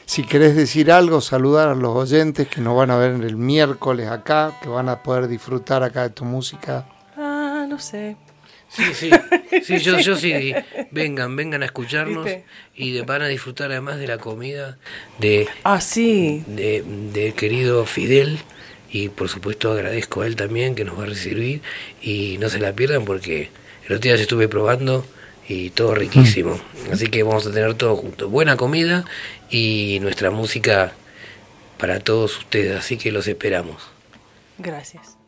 [0.03, 4.09] Si querés decir algo, saludar a los oyentes que nos van a ver el miércoles
[4.09, 6.87] acá, que van a poder disfrutar acá de tu música.
[7.15, 8.17] Ah, no sé.
[8.67, 9.11] Sí, sí,
[9.63, 10.55] sí yo, yo sí.
[10.89, 12.27] Vengan, vengan a escucharnos
[12.73, 14.79] y van a disfrutar además de la comida
[15.19, 16.43] de, ah, sí.
[16.47, 16.83] de,
[17.13, 18.39] de querido Fidel
[18.91, 21.61] y por supuesto agradezco a él también que nos va a recibir
[22.01, 23.49] y no se la pierdan porque
[23.87, 25.05] el otro día se estuve probando
[25.47, 26.59] y todo riquísimo.
[26.91, 28.29] Así que vamos a tener todo junto.
[28.29, 29.05] Buena comida
[29.49, 30.93] y nuestra música
[31.77, 32.77] para todos ustedes.
[32.77, 33.89] Así que los esperamos.
[34.57, 35.20] Gracias.